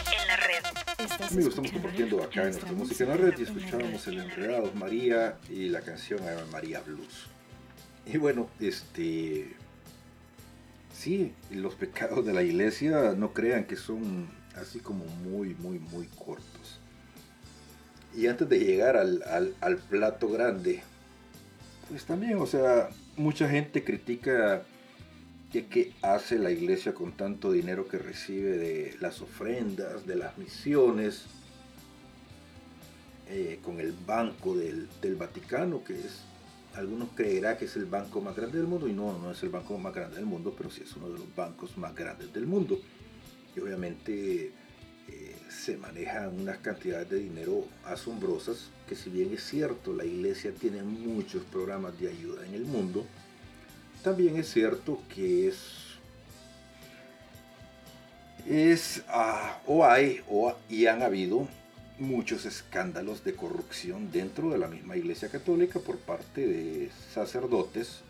[1.31, 5.39] Amigos, estamos compartiendo acá en nuestra música en la red y escuchábamos el Enredados María
[5.49, 7.25] y la canción Ave María Blues.
[8.05, 9.55] Y bueno, este.
[10.95, 14.29] Sí, los pecados de la iglesia no crean que son
[14.61, 16.81] así como muy, muy, muy cortos.
[18.15, 20.83] Y antes de llegar al, al- al plato grande,
[21.89, 24.65] pues también, o sea, mucha gente critica
[25.55, 30.37] que qué hace la iglesia con tanto dinero que recibe de las ofrendas, de las
[30.37, 31.27] misiones,
[33.29, 36.23] eh, con el banco del, Vaticano, que es,
[36.75, 39.51] algunos creerá que es el banco más grande del mundo, y no, no es el
[39.51, 42.49] banco más grande del mundo, pero sí es uno de los bancos más grandes del
[42.49, 42.81] mundo.
[43.55, 44.51] Y obviamente
[45.09, 50.53] eh, se manejan unas cantidades de dinero asombrosas, que si bien es cierto, la iglesia
[50.53, 53.07] tiene muchos programas de ayuda en el mundo,
[54.05, 55.57] también es cierto que es
[58.47, 61.49] es ah, o hay o y han habido
[61.99, 68.01] muchos escándalos de corrupción dentro de la misma Iglesia Católica por parte de sacerdotes.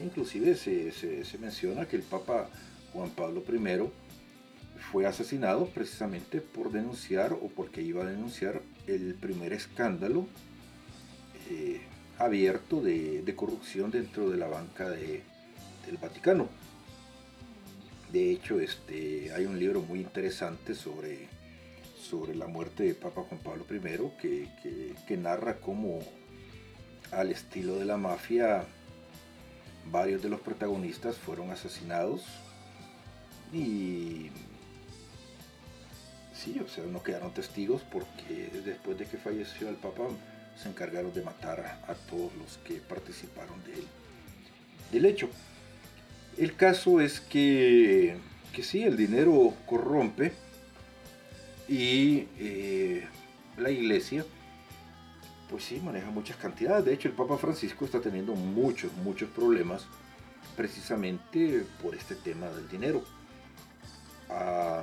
[0.00, 2.48] Inclusive se, se- se menciona que el Papa
[2.92, 3.90] Juan Pablo I
[4.92, 10.26] fue asesinado precisamente por denunciar o porque iba a denunciar el primer escándalo
[11.50, 11.80] eh,
[12.18, 15.22] abierto de, corrupción dentro de la banca de-
[15.86, 16.48] del Vaticano.
[18.12, 21.28] De hecho, este, hay un libro muy interesante sobre,
[22.00, 26.00] sobre la muerte de Papa Juan Pablo I que- que narra cómo
[27.12, 28.64] al estilo de la mafia
[29.90, 32.22] varios de los protagonistas fueron asesinados
[33.52, 34.28] y
[36.34, 40.04] sí, o sea, no quedaron testigos porque después de que falleció el Papa
[40.60, 43.84] se encargaron de matar a todos los que participaron del,
[44.92, 45.28] del hecho.
[46.36, 48.16] El caso es que,
[48.52, 50.32] que sí, el dinero corrompe
[51.68, 53.06] y eh,
[53.56, 54.24] la iglesia,
[55.50, 56.84] pues sí, maneja muchas cantidades.
[56.84, 59.86] De hecho, el Papa Francisco está teniendo muchos, muchos problemas
[60.56, 63.04] precisamente por este tema del dinero.
[64.30, 64.82] Ah,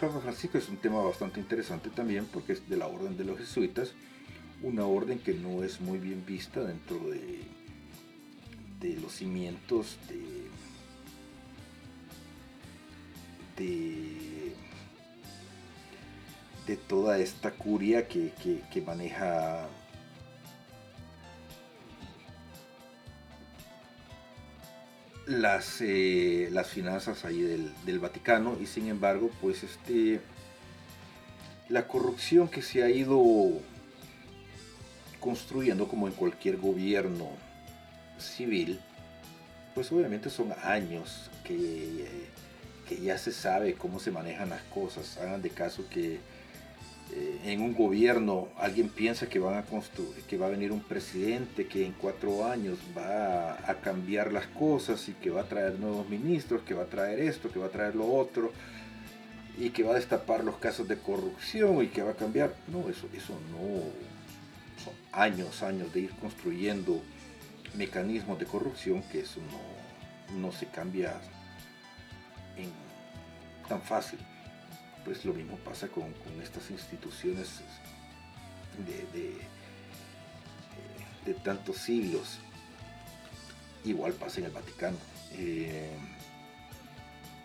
[0.00, 3.38] Papa Francisco es un tema bastante interesante también porque es de la orden de los
[3.38, 3.92] jesuitas,
[4.62, 7.40] una orden que no es muy bien vista dentro de,
[8.80, 10.46] de los cimientos de,
[13.64, 14.54] de,
[16.66, 19.66] de toda esta curia que, que- que maneja
[25.26, 30.20] las, eh, las finanzas ahí del, del Vaticano y sin embargo pues este
[31.68, 33.20] la corrupción que se ha ido
[35.18, 37.28] construyendo como en cualquier gobierno
[38.18, 38.80] civil
[39.76, 42.06] pues obviamente son años que,
[42.88, 45.18] que ya se sabe cómo se manejan las cosas.
[45.18, 46.18] Hagan de caso que
[47.12, 50.80] eh, en un gobierno alguien piensa que, van a construir, que va a venir un
[50.80, 55.78] presidente que en cuatro años va a, cambiar las cosas y que va a traer
[55.78, 58.52] nuevos ministros, que va a traer esto, que va a traer lo otro
[59.56, 62.54] y que va a destapar los casos de corrupción y que va a cambiar.
[62.68, 63.82] No, eso, eso no.
[64.82, 67.00] Son años, años de ir construyendo
[67.76, 71.14] mecanismos de corrupción que eso no, no se cambia
[73.68, 74.18] tan fácil
[75.06, 76.12] pues lo mismo pasa con,
[76.42, 77.60] estas instituciones
[78.84, 79.38] de,
[81.44, 82.38] tantos siglos.
[83.84, 84.96] Igual pasa en el Vaticano.
[85.34, 85.96] Eh,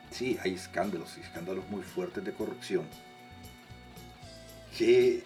[0.10, 2.88] sí, hay escándalos, escándalos muy fuertes de corrupción.
[4.76, 5.24] Que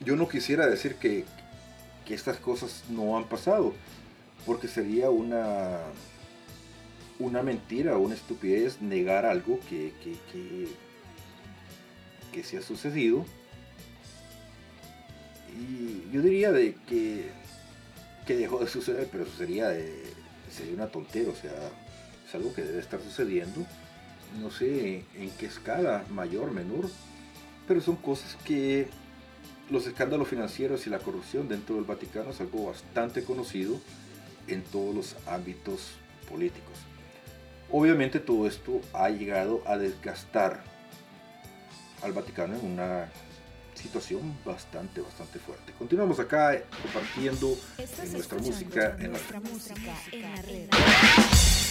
[0.00, 1.24] yo no quisiera decir que
[2.08, 3.74] estas cosas no han pasado,
[4.44, 5.78] porque sería una
[7.18, 10.68] una mentira o una estupidez negar algo que, que, que,
[12.32, 13.24] que se ha sucedido.
[15.58, 17.30] Y yo diría de que,
[18.26, 20.12] que dejó de suceder, pero eso de-
[20.50, 21.52] sería una tontera, o sea,
[22.26, 23.64] es algo que debe estar sucediendo.
[24.40, 26.90] No sé en qué escala, mayor, menor,
[27.68, 28.88] pero son cosas que
[29.70, 33.80] los escándalos financieros y la corrupción dentro del Vaticano es algo bastante conocido
[34.48, 35.92] en todos los ámbitos
[36.28, 36.74] políticos.
[37.70, 40.62] Obviamente todo esto ha llegado a desgastar
[42.02, 43.08] al Vaticano en una
[43.74, 45.72] situación bastante, bastante fuerte.
[45.78, 50.68] Continuamos acá compartiendo en nuestra música en la red.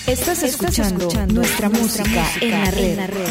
[0.07, 3.30] Estás escuchando nuestra música en la red.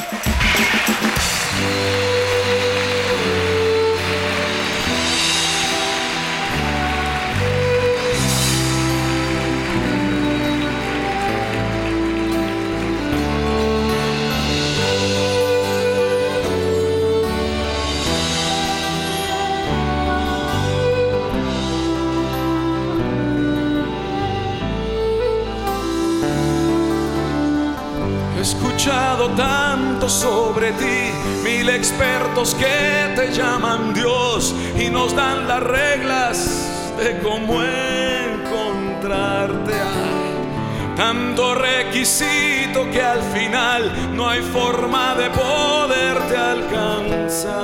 [30.62, 31.10] Sobre ti,
[31.42, 39.72] mil expertos que te llaman Dios y nos dan las reglas de cómo encontrarte.
[39.72, 47.58] Ay, tanto requisito que al final no hay forma de poderte alcanzar.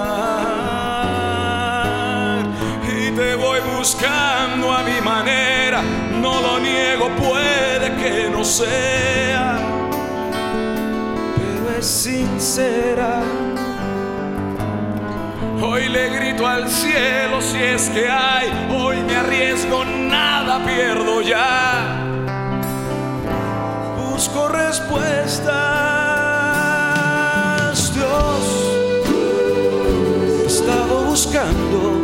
[2.99, 5.83] Y te voy buscando a mi manera,
[6.21, 9.68] no lo niego, puede que no sea,
[11.83, 13.23] sincera.
[15.63, 22.05] Hoy le grito al cielo si es que hay, hoy me arriesgo, nada pierdo ya.
[23.97, 25.55] Busco respuestas,
[27.95, 28.41] Dios.
[30.43, 32.01] He estado buscando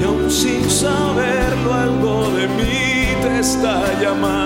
[0.00, 4.45] y aún sin saberlo algo de mí te está llamando.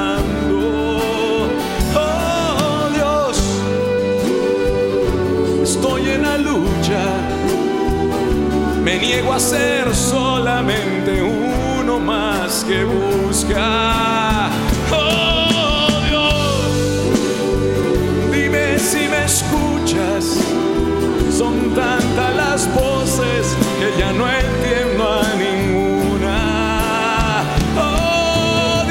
[9.01, 14.51] Niego a ser solamente uno más que busca.
[14.93, 16.71] Oh Dios,
[18.31, 20.37] dime si me escuchas.
[21.37, 26.37] Son tantas las voces que ya no entiendo a ninguna.
[27.79, 28.85] Oh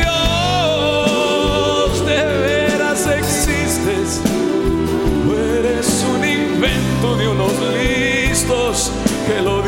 [1.91, 4.21] Dios, de veras existes.
[5.29, 8.91] O eres un invento de unos listos
[9.27, 9.58] que lo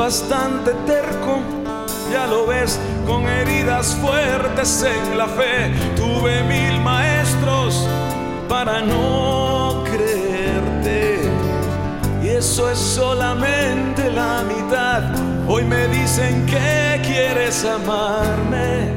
[0.00, 1.40] bastante terco,
[2.10, 5.70] ya lo ves, con heridas fuertes en la fe.
[5.94, 7.86] Tuve mil maestros
[8.48, 11.20] para no creerte.
[12.22, 15.02] Y eso es solamente la mitad.
[15.46, 18.94] Hoy me dicen que quieres amarme.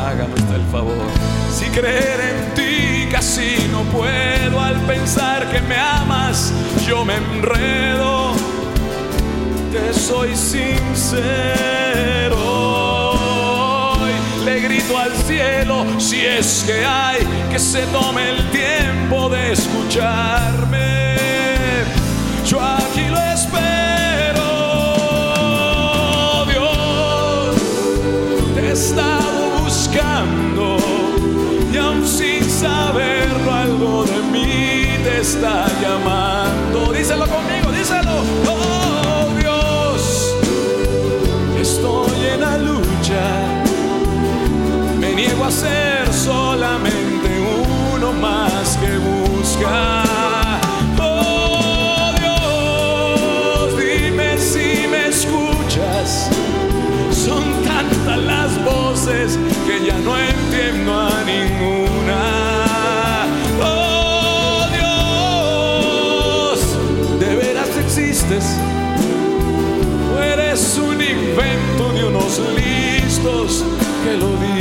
[0.00, 1.06] Hágame usted el favor.
[1.52, 6.50] Si creer en ti casi no puedo al pensar que me amas,
[6.88, 8.55] yo me enredo
[9.76, 10.76] te soy sincero.
[14.44, 17.18] Le grito al cielo si es que hay
[17.50, 21.16] que se tome el tiempo de escucharme.
[22.46, 24.46] Yo aquí lo espero,
[26.46, 27.56] Dios.
[28.54, 28.76] Te he
[29.62, 30.76] buscando
[31.72, 35.66] y aún sin saberlo algo de mí te está
[73.26, 74.55] que lo dicen.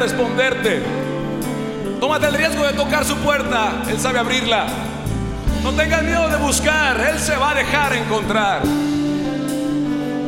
[0.00, 0.82] Responderte.
[2.00, 4.66] Tómate el riesgo de tocar su puerta, Él sabe abrirla.
[5.62, 8.62] No tengas miedo de buscar, Él se va a dejar encontrar.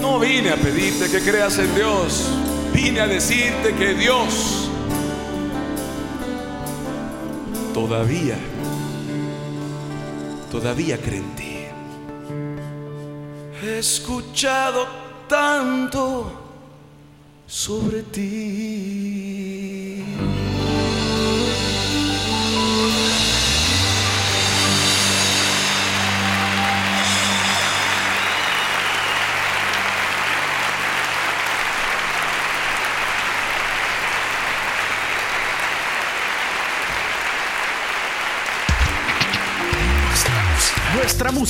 [0.01, 2.29] No vine a pedirte que creas en Dios,
[2.75, 4.69] vine a decirte que Dios
[7.73, 8.37] todavía,
[10.51, 11.59] todavía cree en ti.
[13.63, 14.87] He escuchado
[15.29, 16.43] tanto
[17.47, 18.42] sobre ti.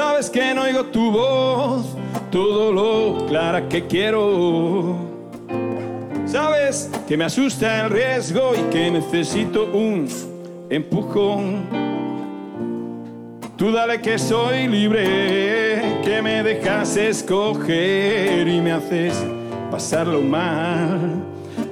[0.00, 1.84] Sabes que no oigo tu voz,
[2.30, 4.94] todo lo clara que quiero.
[6.24, 10.06] Sabes que me asusta el riesgo y que necesito un
[10.70, 11.66] empujón.
[13.56, 19.14] Tú dale que soy libre, que me dejas escoger y me haces
[19.68, 21.24] pasarlo mal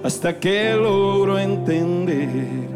[0.02, 2.75] hasta que logro entender.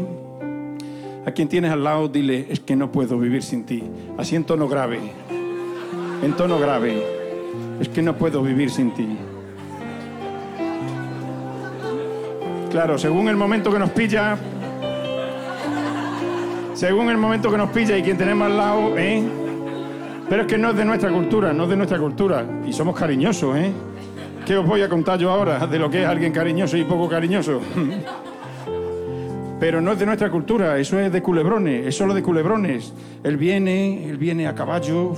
[1.23, 3.83] A quien tienes al lado, dile, es que no puedo vivir sin ti.
[4.17, 4.99] Así en tono grave.
[6.23, 7.03] En tono grave.
[7.79, 9.07] Es que no puedo vivir sin ti.
[12.71, 14.35] Claro, según el momento que nos pilla,
[16.73, 19.23] según el momento que nos pilla y quien tenemos al lado, ¿eh?
[20.27, 22.45] Pero es que no es de nuestra cultura, no es de nuestra cultura.
[22.65, 23.71] Y somos cariñosos, ¿eh?
[24.45, 27.07] ¿Qué os voy a contar yo ahora de lo que es alguien cariñoso y poco
[27.07, 27.61] cariñoso?
[29.61, 32.91] Pero no es de nuestra cultura, eso es de culebrones, es solo de culebrones.
[33.23, 35.13] Él viene, él viene a caballo,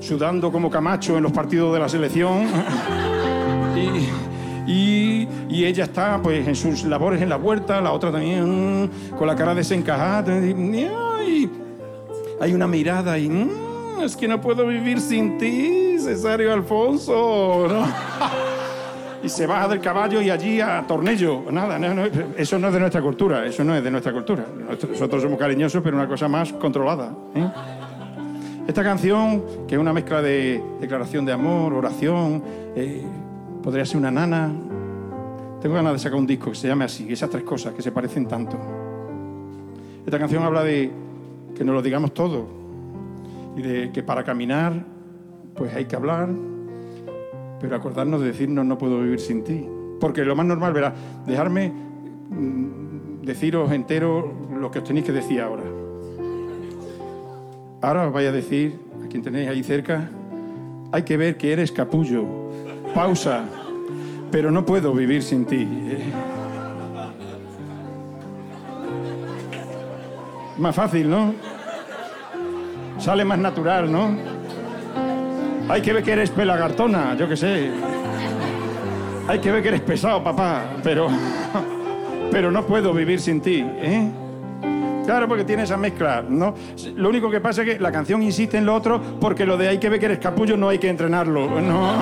[0.00, 2.46] sudando como Camacho en los partidos de la selección.
[4.66, 8.84] Y, y- y ella está pues en sus labores en la huerta, la otra también
[8.84, 10.38] mm, con la cara desencajada.
[10.38, 10.88] Y,
[11.18, 11.50] ay,
[12.40, 17.66] hay una mirada y mm, es que no puedo vivir sin ti, Cesario Alfonso.
[17.68, 17.86] ¿no?
[19.24, 21.44] y se baja del caballo y allí a tornillo.
[21.50, 22.04] Nada, no, no,
[22.36, 24.44] eso no es de nuestra cultura, eso no es de nuestra cultura.
[24.68, 27.10] Nosotros somos cariñosos, pero una cosa más controlada.
[27.34, 27.48] ¿eh?
[28.68, 32.42] Esta canción, que es una mezcla de declaración de amor, oración,
[32.76, 33.02] eh,
[33.62, 34.52] podría ser una nana.
[35.62, 37.92] Tengo ganas de sacar un disco que se llame así, esas tres cosas que se
[37.92, 38.58] parecen tanto.
[40.04, 40.90] Esta canción habla de
[41.56, 42.46] que nos lo digamos todo
[43.56, 44.84] y de que para caminar,
[45.54, 46.28] pues hay que hablar,
[47.64, 49.66] pero acordarnos de decirnos no puedo vivir sin ti.
[49.98, 50.92] Porque lo más normal, verá,
[51.26, 51.72] dejarme
[52.28, 55.62] mm, deciros entero lo que os tenéis que decir ahora.
[57.80, 60.10] Ahora os vais a decir, a quien tenéis ahí cerca,
[60.92, 62.26] hay que ver que eres capullo.
[62.94, 63.46] Pausa.
[64.30, 65.66] Pero no puedo vivir sin ti.
[70.58, 71.32] Más fácil, ¿no?
[72.98, 74.33] Sale más natural, ¿no?
[75.68, 77.70] Hay que ver que eres pelagartona, yo qué sé.
[79.26, 81.08] Hay que ver que eres pesado, papá, pero,
[82.30, 84.10] pero no puedo vivir sin ti, ¿eh?
[85.06, 86.54] Claro, porque tiene esa mezcla, ¿no?
[86.96, 89.68] Lo único que pasa es que la canción insiste en lo otro porque lo de
[89.68, 91.92] hay que ver que eres capullo no hay que entrenarlo, ¿no?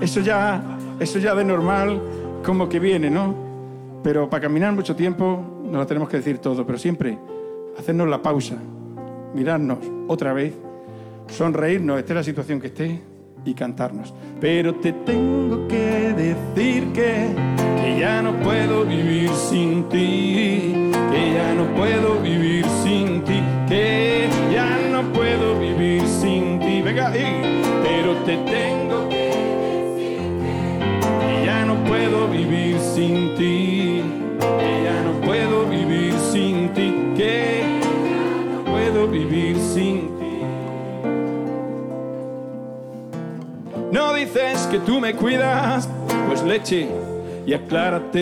[0.00, 0.62] Eso ya,
[1.00, 2.00] eso ya de normal
[2.44, 3.34] como que viene, ¿no?
[4.02, 7.18] Pero para caminar mucho tiempo nos lo tenemos que decir todo, pero siempre
[7.78, 8.56] hacernos la pausa,
[9.34, 10.54] mirarnos otra vez
[11.28, 13.00] sonreírnos, esté la situación que esté,
[13.44, 14.14] y cantarnos.
[14.40, 17.28] Pero te tengo que decir que,
[17.80, 24.28] que ya no puedo vivir sin ti, que ya no puedo vivir sin ti, que
[24.52, 26.82] ya no puedo vivir sin ti.
[26.82, 27.24] Venga, y,
[27.82, 30.18] pero te tengo que decir
[31.20, 34.02] que ya no puedo vivir sin ti,
[34.40, 35.77] que ya no puedo vivir
[43.90, 45.88] No dices que tú me cuidas,
[46.28, 46.88] pues leche
[47.46, 48.18] y aclárate.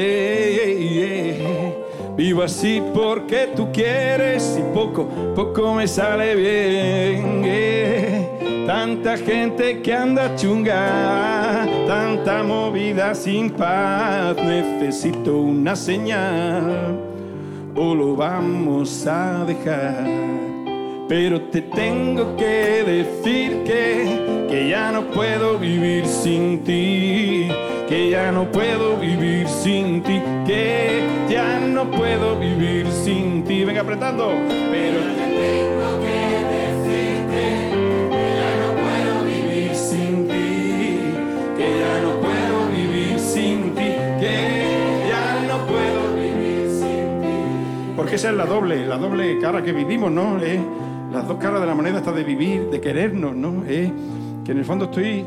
[2.17, 7.43] Vivo así porque tú quieres y poco, poco me sale bien.
[7.45, 8.65] eh.
[8.67, 14.37] Tanta gente que anda chunga, tanta movida sin paz.
[14.37, 16.99] Necesito una señal
[17.77, 20.05] o lo vamos a dejar.
[21.09, 27.47] Pero te tengo que decir que, que ya no puedo vivir sin ti,
[27.89, 33.65] que ya no puedo vivir sin ti, que ya no puedo vivir sin ti.
[33.65, 34.33] Venga apretando.
[34.49, 36.19] Pero te tengo que
[36.57, 37.71] decir que,
[38.11, 40.43] que ya no puedo vivir sin ti,
[41.57, 47.95] que ya no puedo vivir sin ti, que ya no puedo vivir sin ti.
[47.95, 50.43] Porque esa es la doble, la doble cara que vivimos, ¿no?
[50.43, 50.59] Eh,
[51.17, 53.65] Las dos caras de la moneda está de vivir, de querernos, ¿no?
[53.67, 53.91] Eh,
[54.45, 55.25] Que en el fondo estoy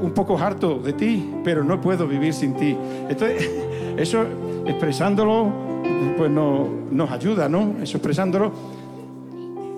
[0.00, 2.74] un poco harto de ti, pero no puedo vivir sin ti.
[3.10, 3.50] Entonces,
[3.98, 4.24] eso
[4.64, 5.52] expresándolo,
[6.16, 7.74] pues no, nos ayuda, ¿no?
[7.82, 8.50] Eso expresándolo.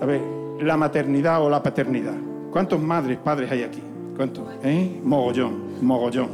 [0.01, 0.21] A ver,
[0.61, 2.15] la maternidad o la paternidad.
[2.49, 3.83] ¿Cuántos madres, padres hay aquí?
[4.15, 4.45] ¿Cuántos?
[4.63, 5.01] ¿Eh?
[5.03, 6.29] Mogollón, mogollón,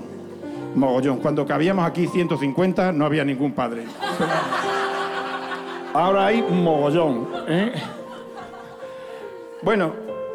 [0.76, 1.18] mogollón.
[1.18, 3.82] Cuando cabíamos aquí 150 no había ningún padre.
[5.96, 7.28] Ahora hay mogollón.
[7.48, 7.72] ¿eh?
[9.64, 9.94] Bueno,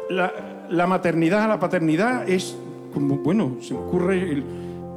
[0.09, 2.55] la, maternidad, la paternidad es
[2.93, 4.43] como, bueno, se me ocurre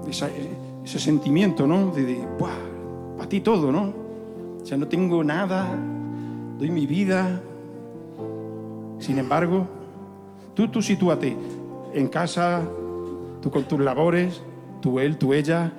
[0.08, 1.90] ese sentimiento, ¿no?
[1.90, 2.28] De, de
[3.16, 3.92] para ti todo, ¿no?
[4.60, 5.68] O sea, no tengo nada,
[6.58, 7.40] doy mi vida.
[8.98, 9.66] Sin embargo,
[10.54, 11.36] tú, tú sitúate
[11.94, 12.62] en casa,
[13.40, 14.42] tú con tus labores,
[14.80, 15.72] tú él, tú ella,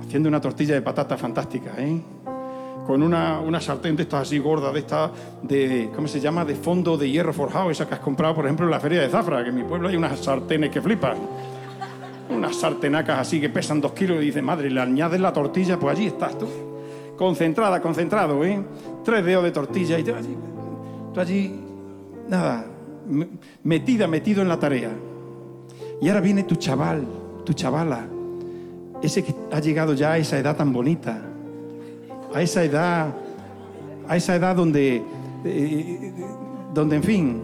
[0.00, 2.02] haciendo una tortilla de patata fantástica, ¿eh?
[2.86, 5.10] Con una, una sartén de estas así gorda, de estas,
[5.42, 6.44] de, ¿cómo se llama?
[6.44, 9.08] De fondo de hierro forjado, esa que has comprado, por ejemplo, en la feria de
[9.08, 11.16] Zafra, que en mi pueblo hay unas sartenes que flipan.
[12.30, 15.96] Unas sartenacas así que pesan dos kilos y dices, madre, le añades la tortilla, pues
[15.96, 16.46] allí estás tú.
[17.16, 18.60] Concentrada, concentrado, ¿eh?
[19.04, 20.36] Tres dedos de tortilla y tú allí,
[21.12, 21.60] tú allí
[22.28, 22.64] nada,
[23.08, 23.28] me-
[23.64, 24.90] metida, metido en la tarea.
[26.00, 27.04] Y ahora viene tu chaval,
[27.44, 28.06] tu chavala,
[29.02, 31.20] ese que ha llegado ya a esa edad tan bonita,
[32.34, 33.08] a esa edad,
[34.08, 35.02] a esa edad donde,
[35.44, 36.12] eh,
[36.72, 37.42] donde en fin,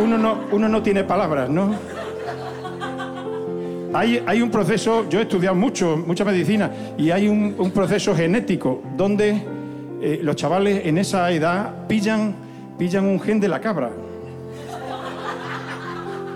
[0.00, 1.74] uno no, uno no tiene palabras, ¿no?
[3.94, 8.82] Hay, hay un proceso, yo he estudiado mucho, mucha medicina, y hay un, proceso genético
[8.96, 9.42] donde
[10.00, 12.34] eh, los chavales en esa edad pillan,
[12.78, 13.90] pillan un gen de la cabra.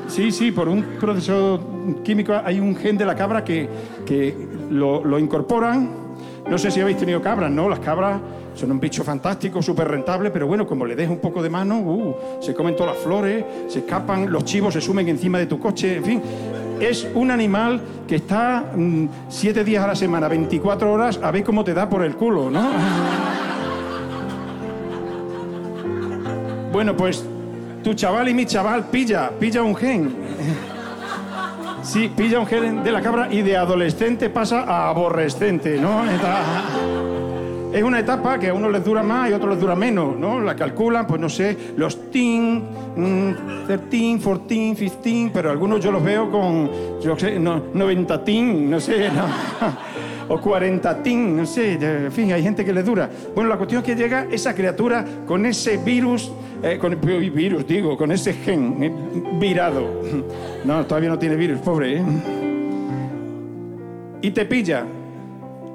[0.08, 1.60] Sí, sí, por un proceso
[2.02, 3.68] químico hay un gen de la cabra que,
[4.04, 4.34] que
[4.70, 6.01] lo incorporan.
[6.48, 7.68] No sé si habéis tenido cabras, ¿no?
[7.68, 8.20] Las cabras
[8.54, 11.78] son un bicho fantástico, súper rentable, pero bueno, como le des un poco de mano,
[11.78, 15.58] uh, se comen todas las flores, se escapan, los chivos se sumen encima de tu
[15.58, 16.22] coche, en fin.
[16.80, 21.44] Es un animal que está mm, siete días a la semana, 24 horas, a ver
[21.44, 22.70] cómo te da por el culo, ¿no?
[26.72, 27.22] Bueno, pues
[27.84, 30.10] tu chaval y mi chaval pilla, pilla un gen.
[31.82, 36.04] Sí, pilla un gen de la cabra y de adolescente pasa a aborrecente, ¿no?
[37.72, 40.16] Es una etapa que a unos les dura más y a otros les dura menos,
[40.16, 40.40] ¿no?
[40.40, 42.64] La calculan, pues no sé, los teen,
[42.96, 46.70] mm, 13, 14, 15, pero algunos yo los veo con,
[47.02, 49.24] yo sé, no, 90 teen, no sé, no.
[50.28, 53.10] O 40 teen, no sé, en fin, hay gente que le dura.
[53.34, 56.32] Bueno, la cuestión es que llega esa criatura con ese virus,
[56.62, 58.92] eh, con virus, digo, con ese gen eh,
[59.38, 60.02] virado.
[60.64, 62.02] No, todavía no tiene virus, pobre, ¿eh?
[64.22, 64.86] Y te pilla.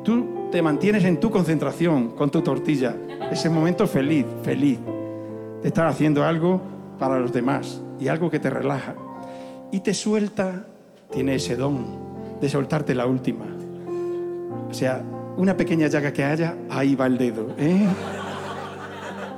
[0.06, 2.96] Tú te mantienes en tu concentración con tu tortilla.
[3.30, 4.80] Ese momento feliz, feliz.
[5.62, 6.62] De estar haciendo algo
[6.98, 8.96] para los demás y algo que te relaja.
[9.74, 10.66] Y te suelta,
[11.12, 12.08] tiene ese don
[12.40, 13.57] de soltarte la última.
[14.70, 15.04] O sea,
[15.38, 17.48] una pequeña llaga que haya, ahí va el dedo.
[17.58, 17.88] ¿eh?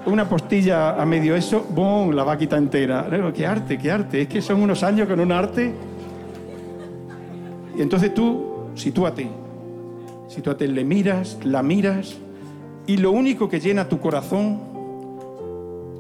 [0.06, 2.12] Una postilla a medio eso, ¡bum!
[2.12, 3.08] La va a quitar entera.
[3.34, 4.22] ¡Qué arte, qué arte!
[4.22, 5.74] Es que son unos años con un arte.
[7.78, 9.28] Y entonces tú, sitúate.
[10.28, 12.18] Sitúate, le miras, la miras,
[12.90, 14.60] y lo único que llena tu corazón,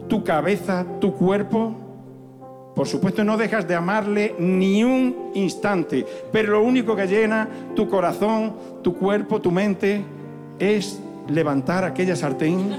[0.07, 1.75] tu cabeza, tu cuerpo,
[2.75, 7.89] por supuesto no dejas de amarle ni un instante, pero lo único que llena tu
[7.89, 10.03] corazón, tu cuerpo, tu mente,
[10.57, 12.77] es levantar aquella sartén,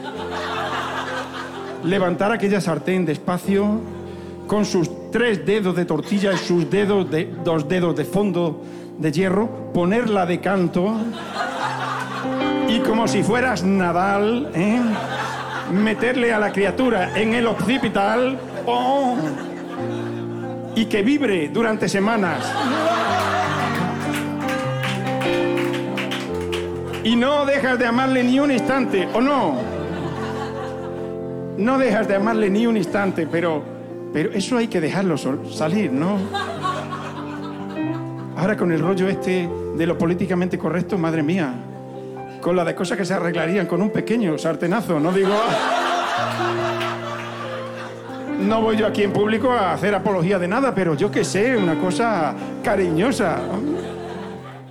[1.85, 3.81] levantar aquella sartén despacio,
[4.47, 8.61] con sus tres dedos de tortilla y sus dedos de, dos dedos de fondo
[8.99, 10.97] de hierro, ponerla de canto
[12.69, 14.81] y como si fueras Nadal, ¿eh?
[15.73, 19.49] meterle a la criatura en el occipital ¡pum!
[20.81, 22.51] Y que vibre durante semanas.
[27.05, 29.59] Y no dejas de amarle ni un instante, ¿o no?
[31.59, 33.62] No dejas de amarle ni un instante, pero,
[34.11, 36.16] pero eso hay que dejarlo salir, ¿no?
[38.39, 41.52] Ahora con el rollo este de lo políticamente correcto, madre mía,
[42.40, 45.35] con la de cosas que se arreglarían con un pequeño sartenazo, no digo...
[48.41, 51.57] No voy yo aquí en público a hacer apología de nada, pero yo que sé,
[51.57, 53.39] una cosa cariñosa.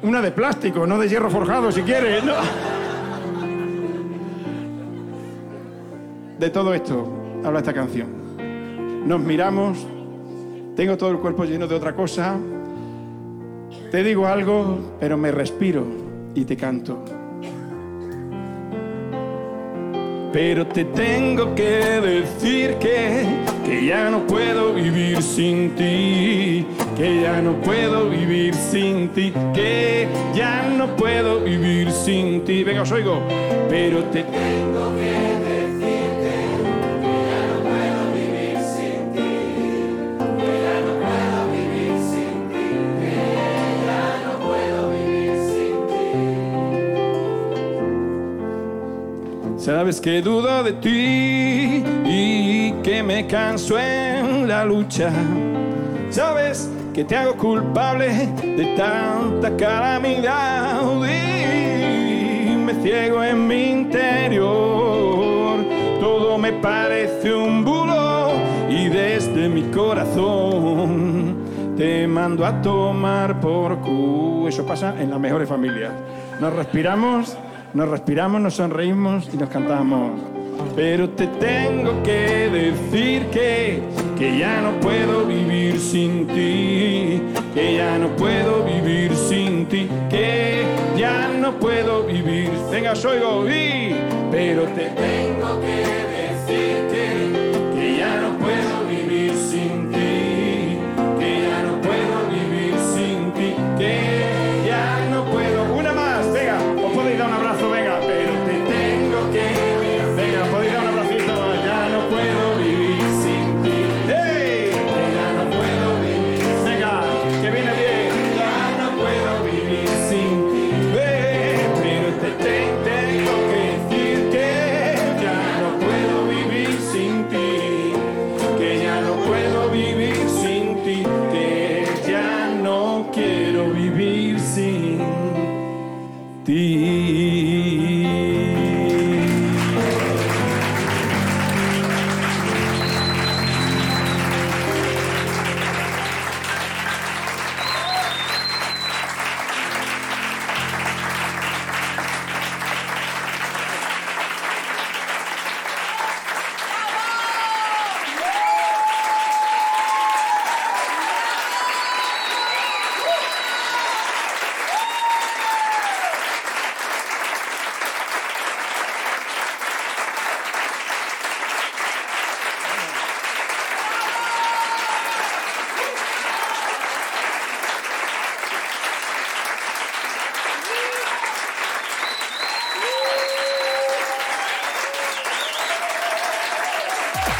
[0.01, 2.23] Una de plástico, no de hierro forjado, si quieres.
[6.39, 9.07] De todo esto habla esta canción.
[9.07, 9.85] Nos miramos,
[10.75, 12.37] tengo todo el cuerpo lleno de otra cosa.
[13.91, 15.85] Te digo algo, pero me respiro
[16.33, 17.03] y te canto.
[20.31, 23.25] Pero te tengo que decir que,
[23.65, 26.65] que ya no puedo vivir sin ti,
[26.95, 32.63] que ya no puedo vivir sin ti, que ya no puedo vivir sin ti.
[32.63, 33.21] Venga, os oigo.
[33.69, 35.58] Pero te tengo que decir
[49.69, 55.11] Sabes que dudo de ti y que me canso en la lucha.
[56.09, 65.59] Sabes que te hago culpable de tanta calamidad y me ciego en mi interior.
[65.99, 68.31] Todo me parece un bulo
[68.71, 71.45] y desde mi corazón
[71.77, 74.47] te mando a tomar por cu.
[74.47, 75.91] Eso pasa en las mejores familias.
[76.41, 77.37] Nos respiramos,
[77.73, 80.11] nos respiramos, nos sonreímos y nos cantamos.
[80.75, 83.81] Pero te tengo que decir que,
[84.17, 87.21] que ya no puedo vivir sin ti,
[87.53, 90.65] que ya no puedo vivir sin ti, que
[90.97, 92.49] ya no puedo vivir.
[92.71, 93.95] Venga, os oigo, y,
[94.31, 95.98] pero te tengo que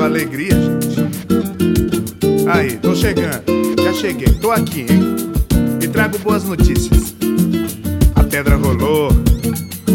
[0.00, 0.96] Só alegria, gente.
[2.50, 3.44] Aí, tô chegando.
[3.84, 5.16] Já cheguei, tô aqui, hein?
[5.82, 7.14] E trago boas notícias.
[8.16, 9.10] A pedra rolou,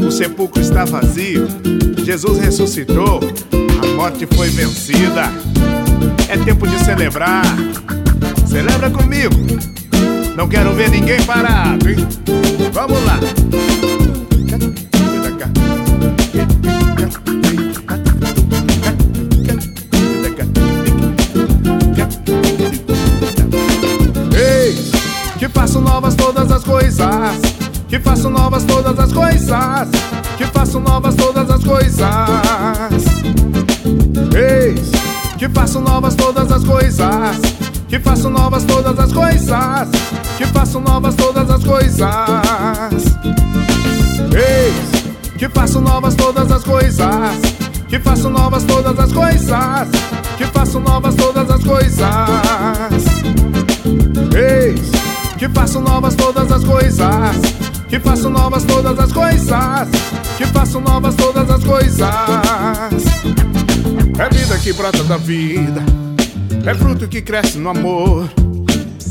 [0.06, 1.48] o sepulcro está vazio,
[2.04, 3.20] Jesus ressuscitou,
[3.82, 5.24] a morte foi vencida.
[6.30, 7.44] É tempo de celebrar.
[8.46, 9.36] Celebra comigo.
[10.38, 11.96] Não quero ver ninguém parado, hein?
[12.72, 13.20] Vamos lá.
[37.96, 39.90] Que faço novas todas as coisas,
[40.38, 42.10] que faço novas todas as coisas.
[44.36, 47.08] Eis que faço novas todas as coisas,
[47.88, 49.88] que faço novas todas as coisas,
[50.38, 52.10] que faço novas todas as coisas.
[54.36, 54.92] Eis
[55.38, 57.38] que faço novas todas as coisas,
[57.88, 59.88] que faço novas todas as coisas,
[60.38, 62.10] que faço novas todas as coisas.
[64.20, 65.82] É vida que brota da vida,
[66.66, 68.28] é fruto que cresce no amor,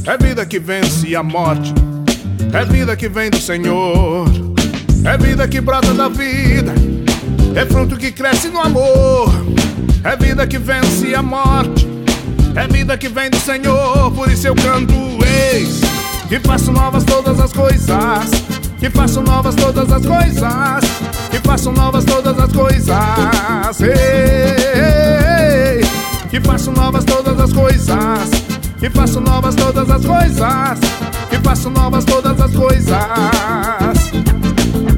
[0.06, 1.72] é vida que vence a morte,
[2.52, 4.26] é vida que vem do Senhor,
[5.05, 6.74] é vida que brota da vida,
[7.55, 9.32] é fruto que cresce no amor,
[10.02, 11.86] é vida que vence a morte,
[12.56, 14.93] é vida que vem do Senhor, por isso eu canto
[15.52, 15.81] eis,
[16.28, 18.31] que faço novas todas as coisas,
[18.81, 20.85] que faço novas todas as coisas,
[21.31, 25.44] que faço novas todas as coisas, ei,
[26.35, 28.28] que faço novas todas as coisas,
[28.81, 30.81] que faço novas todas as coisas,
[31.31, 32.98] que faço novas todas as coisas.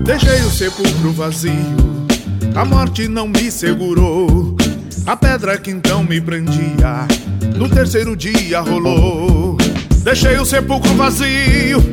[0.02, 1.52] Deixei o sepulcro vazio,
[2.54, 4.56] a morte não me segurou.
[5.06, 7.06] A pedra que então me prendia,
[7.54, 9.58] no terceiro dia rolou.
[9.96, 11.84] Deixei o sepulcro vazio,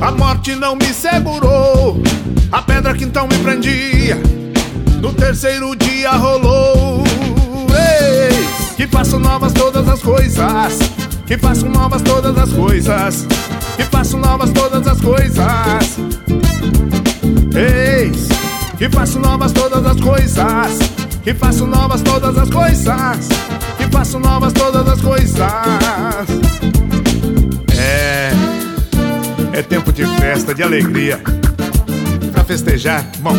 [0.00, 2.02] a morte não me segurou.
[2.50, 4.20] A pedra que então me prendia,
[5.00, 6.81] no terceiro dia rolou.
[8.76, 10.78] Que faço novas todas as coisas,
[11.26, 13.26] que faço novas todas as coisas,
[13.76, 15.98] que faço novas todas as coisas.
[17.54, 18.32] Eis
[18.82, 20.78] que faço novas todas as coisas,
[21.22, 23.28] que faço novas todas as coisas,
[23.78, 25.38] que faço novas todas as coisas.
[27.78, 28.32] É,
[29.52, 31.20] é tempo de festa, de alegria.
[32.32, 33.36] Pra festejar, bom,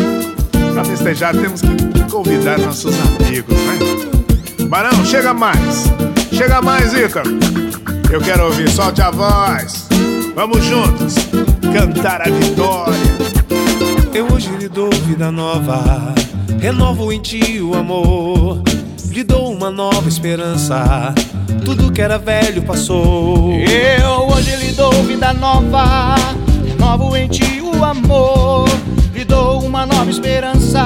[0.74, 4.12] pra festejar temos que convidar nossos amigos, né?
[4.74, 5.84] Barão, chega mais,
[6.32, 7.30] chega mais, Ícaro.
[8.12, 9.88] Eu quero ouvir, solte a voz.
[10.34, 11.14] Vamos juntos
[11.72, 12.98] cantar a vitória.
[14.12, 16.16] Eu hoje lhe dou vida nova,
[16.60, 18.64] renovo em ti o amor,
[19.12, 21.14] lhe dou uma nova esperança.
[21.64, 23.54] Tudo que era velho passou.
[23.54, 26.16] Eu hoje lhe dou vida nova,
[26.68, 28.68] renovo em ti o amor,
[29.14, 30.84] lhe dou uma nova esperança.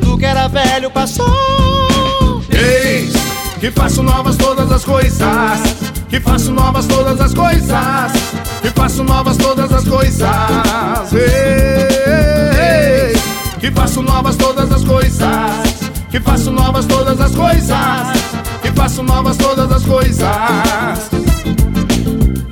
[0.00, 1.65] Tudo que era velho passou.
[3.66, 5.60] Que faço novas todas as coisas,
[6.08, 8.12] que faço novas todas as coisas,
[8.62, 11.12] que faço novas todas as coisas.
[11.12, 13.20] Eis
[13.58, 18.06] que faço novas todas as coisas, que faço novas todas as coisas,
[18.62, 21.10] que faço novas todas as coisas.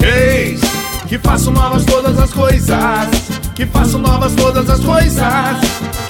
[0.02, 0.60] Eis
[1.06, 3.08] que faço novas todas as coisas,
[3.54, 5.58] que faço novas todas as coisas,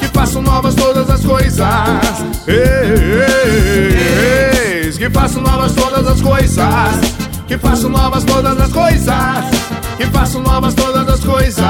[0.00, 2.24] que faço novas todas as coisas.
[4.94, 6.66] Eis que faço novas todas as coisas,
[7.48, 9.16] que faço novas todas as coisas,
[9.96, 11.64] que faço novas todas as coisas.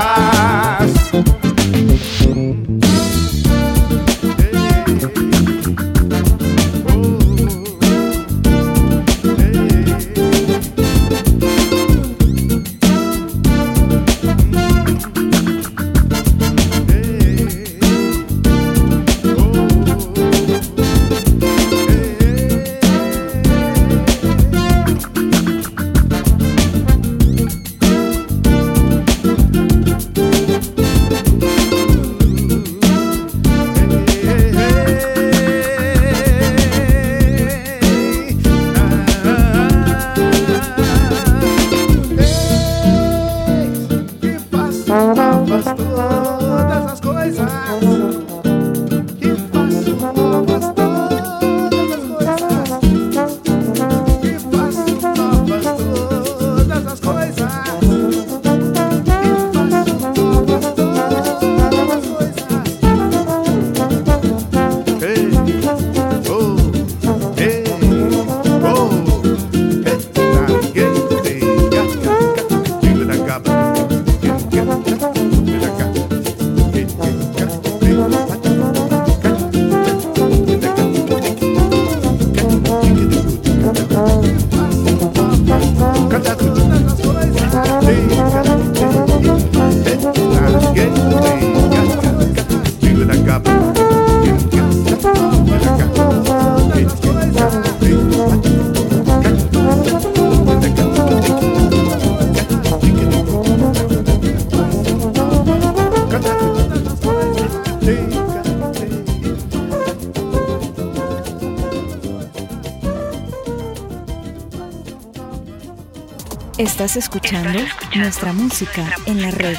[116.74, 117.60] Estás escuchando
[117.94, 119.56] nuestra música en la red.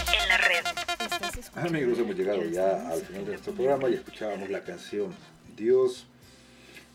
[1.56, 5.16] Amigos, hemos llegado ya al final de nuestro programa y escuchábamos la canción
[5.56, 6.08] Dios,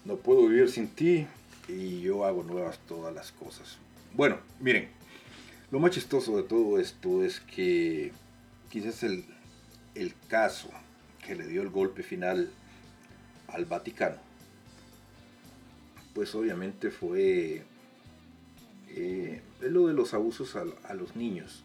[0.04, 1.26] no puedo vivir sin ti
[1.68, 3.78] y yo hago nuevas todas las cosas.
[4.12, 4.90] Bueno, miren,
[5.70, 8.12] lo más chistoso de todo esto es que
[8.68, 9.24] quizás el,
[9.94, 10.68] el caso
[11.26, 12.50] que le dio el golpe final
[13.48, 14.18] al Vaticano,
[16.12, 17.64] pues obviamente fue
[18.90, 21.64] eh, lo de los abusos a, a los niños.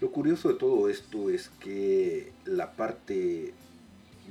[0.00, 3.52] Lo curioso de todo esto es que la parte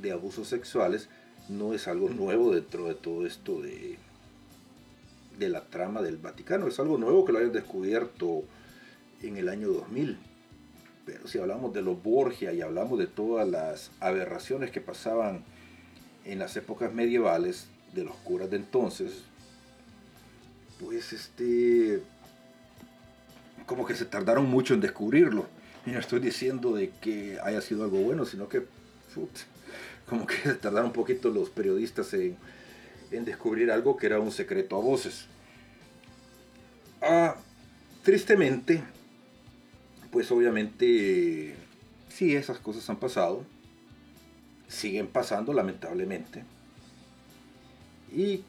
[0.01, 1.09] de abusos sexuales
[1.49, 3.97] no es algo nuevo dentro de todo esto de,
[5.37, 6.67] de la trama del Vaticano.
[6.67, 8.43] Es algo nuevo que lo hayan descubierto
[9.21, 10.17] en el año 2000.
[11.05, 15.43] Pero si hablamos de los Borgia y hablamos de todas las aberraciones que pasaban
[16.25, 19.23] en las épocas medievales de los curas de entonces,
[20.79, 22.01] pues este
[23.65, 25.45] como que se tardaron mucho en descubrirlo.
[25.85, 28.65] Y no estoy diciendo de que haya sido algo bueno, sino que
[30.07, 32.37] como que se tardaron un poquito los periodistas en,
[33.11, 35.27] en, descubrir algo que era un secreto a voces.
[37.01, 37.35] Ah,
[38.03, 38.83] tristemente,
[40.11, 41.55] pues obviamente,
[42.09, 43.43] sí, esas cosas han pasado,
[44.67, 46.43] siguen pasando lamentablemente.
[48.13, 48.43] Y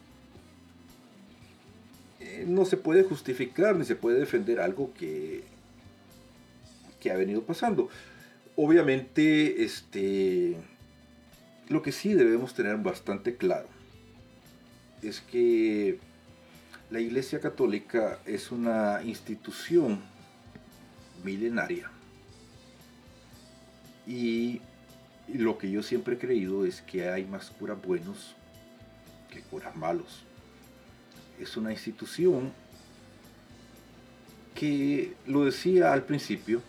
[2.28, 5.44] eh, no se puede justificar ni se puede defender algo que,
[7.00, 7.88] que ha venido pasando.
[8.56, 10.56] Obviamente, este,
[11.68, 13.68] lo que sí debemos tener bastante claro
[15.02, 15.98] es que
[16.90, 20.00] la Iglesia Católica es una institución
[21.24, 21.90] milenaria.
[24.06, 24.60] Y
[25.28, 28.34] lo que yo siempre he creído es que hay más curas buenos
[29.30, 30.27] que curas malos.
[31.40, 32.52] Es una institución
[34.54, 36.62] que lo decía al principio,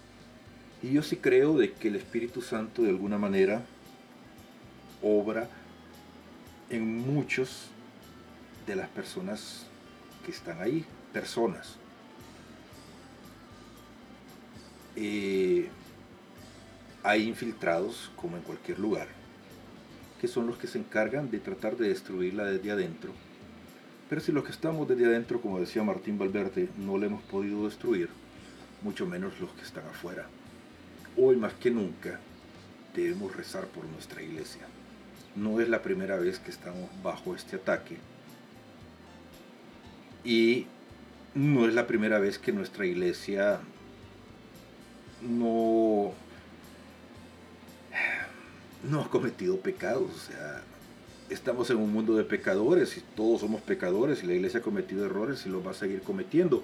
[0.83, 3.63] y yo sí creo de que el Espíritu Santo de alguna manera
[5.01, 5.49] obra
[6.69, 7.69] en muchos
[8.67, 9.65] de las personas
[10.23, 11.75] que están ahí, personas.
[14.95, 15.69] Eh,
[17.03, 19.07] hay infiltrados, como en cualquier lugar,
[20.21, 23.13] que son los que se encargan de tratar de destruirla desde adentro.
[24.09, 27.65] Pero si los que estamos desde adentro, como decía Martín Valverde, no le hemos podido
[27.65, 28.09] destruir,
[28.81, 30.25] mucho menos los que están afuera.
[31.15, 32.19] Hoy más que nunca
[32.95, 34.63] debemos rezar por nuestra iglesia.
[35.35, 37.97] No es la primera vez que estamos bajo este ataque.
[40.23, 40.65] Y
[41.35, 43.59] no es la primera vez que nuestra iglesia
[45.21, 46.13] no,
[48.89, 50.09] no ha cometido pecados.
[50.11, 50.63] O sea,
[51.29, 55.05] estamos en un mundo de pecadores y todos somos pecadores y la iglesia ha cometido
[55.05, 56.63] errores y los va a seguir cometiendo.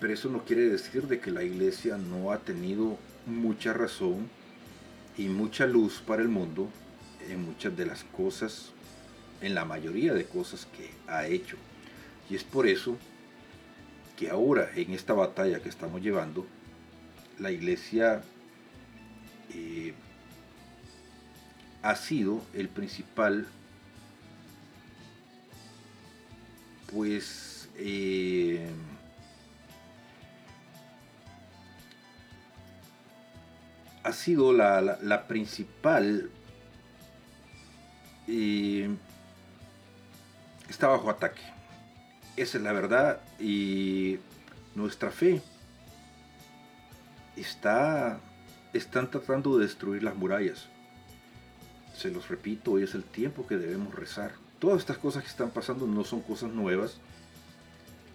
[0.00, 4.28] Pero eso no quiere decir de que la iglesia no ha tenido mucha razón
[5.16, 6.68] y mucha luz para el mundo
[7.28, 8.70] en muchas de las cosas,
[9.40, 11.56] en la mayoría de cosas que ha hecho.
[12.30, 12.96] Y es por eso
[14.16, 16.46] que ahora en esta batalla que estamos llevando,
[17.38, 18.22] la iglesia
[19.52, 19.92] eh,
[21.82, 23.46] ha sido el principal,
[26.90, 28.68] pues, eh,
[34.02, 36.30] ha sido la, la, principal,
[38.28, 38.88] eh,
[40.68, 41.42] está bajo ataque.
[42.36, 44.18] Esa es la verdad y
[44.74, 45.42] nuestra fe
[47.34, 48.20] está,
[48.72, 50.68] están tratando de destruir las murallas.
[51.96, 54.32] Se los repito, hoy es el tiempo que debemos rezar.
[54.58, 56.98] Todas estas cosas que están pasando no son cosas nuevas,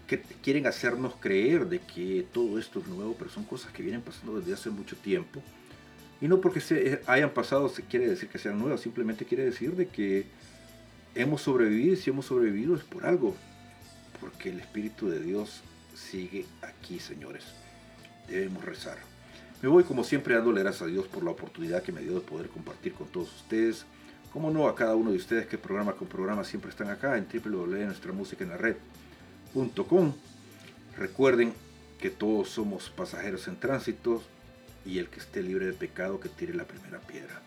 [0.07, 4.01] que quieren hacernos creer de que todo esto es nuevo, pero son cosas que vienen
[4.01, 5.41] pasando desde hace mucho tiempo.
[6.19, 9.75] Y no porque se hayan pasado se quiere decir que sean nuevas, simplemente quiere decir
[9.75, 10.25] de que
[11.15, 13.35] hemos sobrevivido y si hemos sobrevivido es por algo,
[14.19, 15.61] porque el Espíritu de Dios
[15.95, 17.43] sigue aquí, señores.
[18.27, 18.97] Debemos rezar.
[19.61, 22.21] Me voy como siempre dándole gracias a Dios por la oportunidad que me dio de
[22.21, 23.85] poder compartir con todos ustedes.
[24.33, 27.27] Como no a cada uno de ustedes que programa con programa siempre están acá en
[27.27, 30.13] www.nuestramusicaenlared.com.
[30.97, 31.53] Recuerden
[31.99, 34.23] que todos somos pasajeros en tránsito
[34.85, 37.41] y el que esté libre de pecado que tire la primera piedra.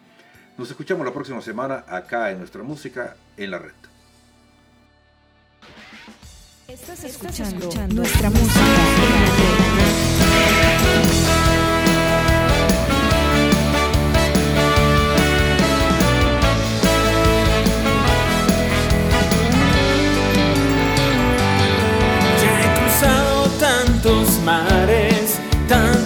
[0.57, 3.73] Nos escuchamos la próxima semana acá en nuestra música en la red.
[6.69, 8.61] Estás escuchando, nuestra música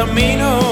[0.00, 0.69] camino.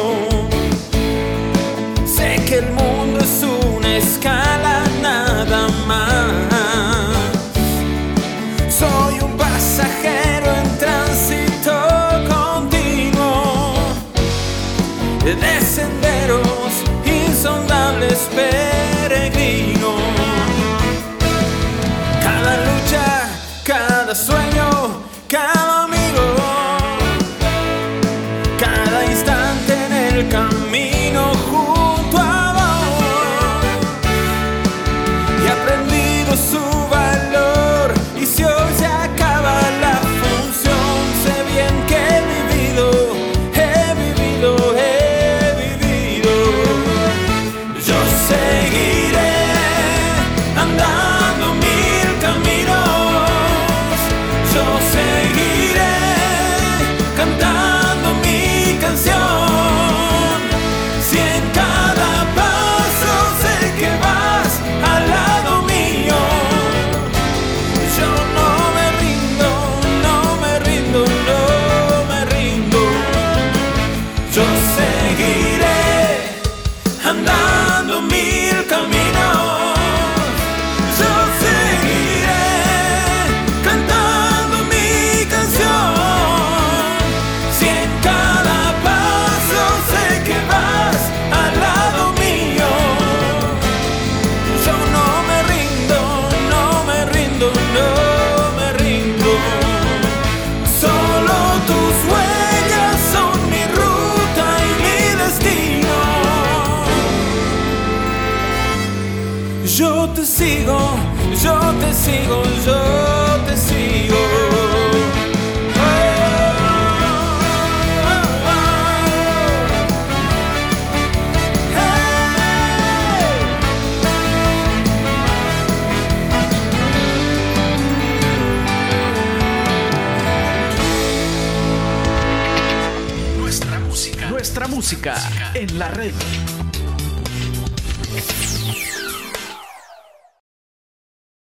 [135.79, 136.28] la red.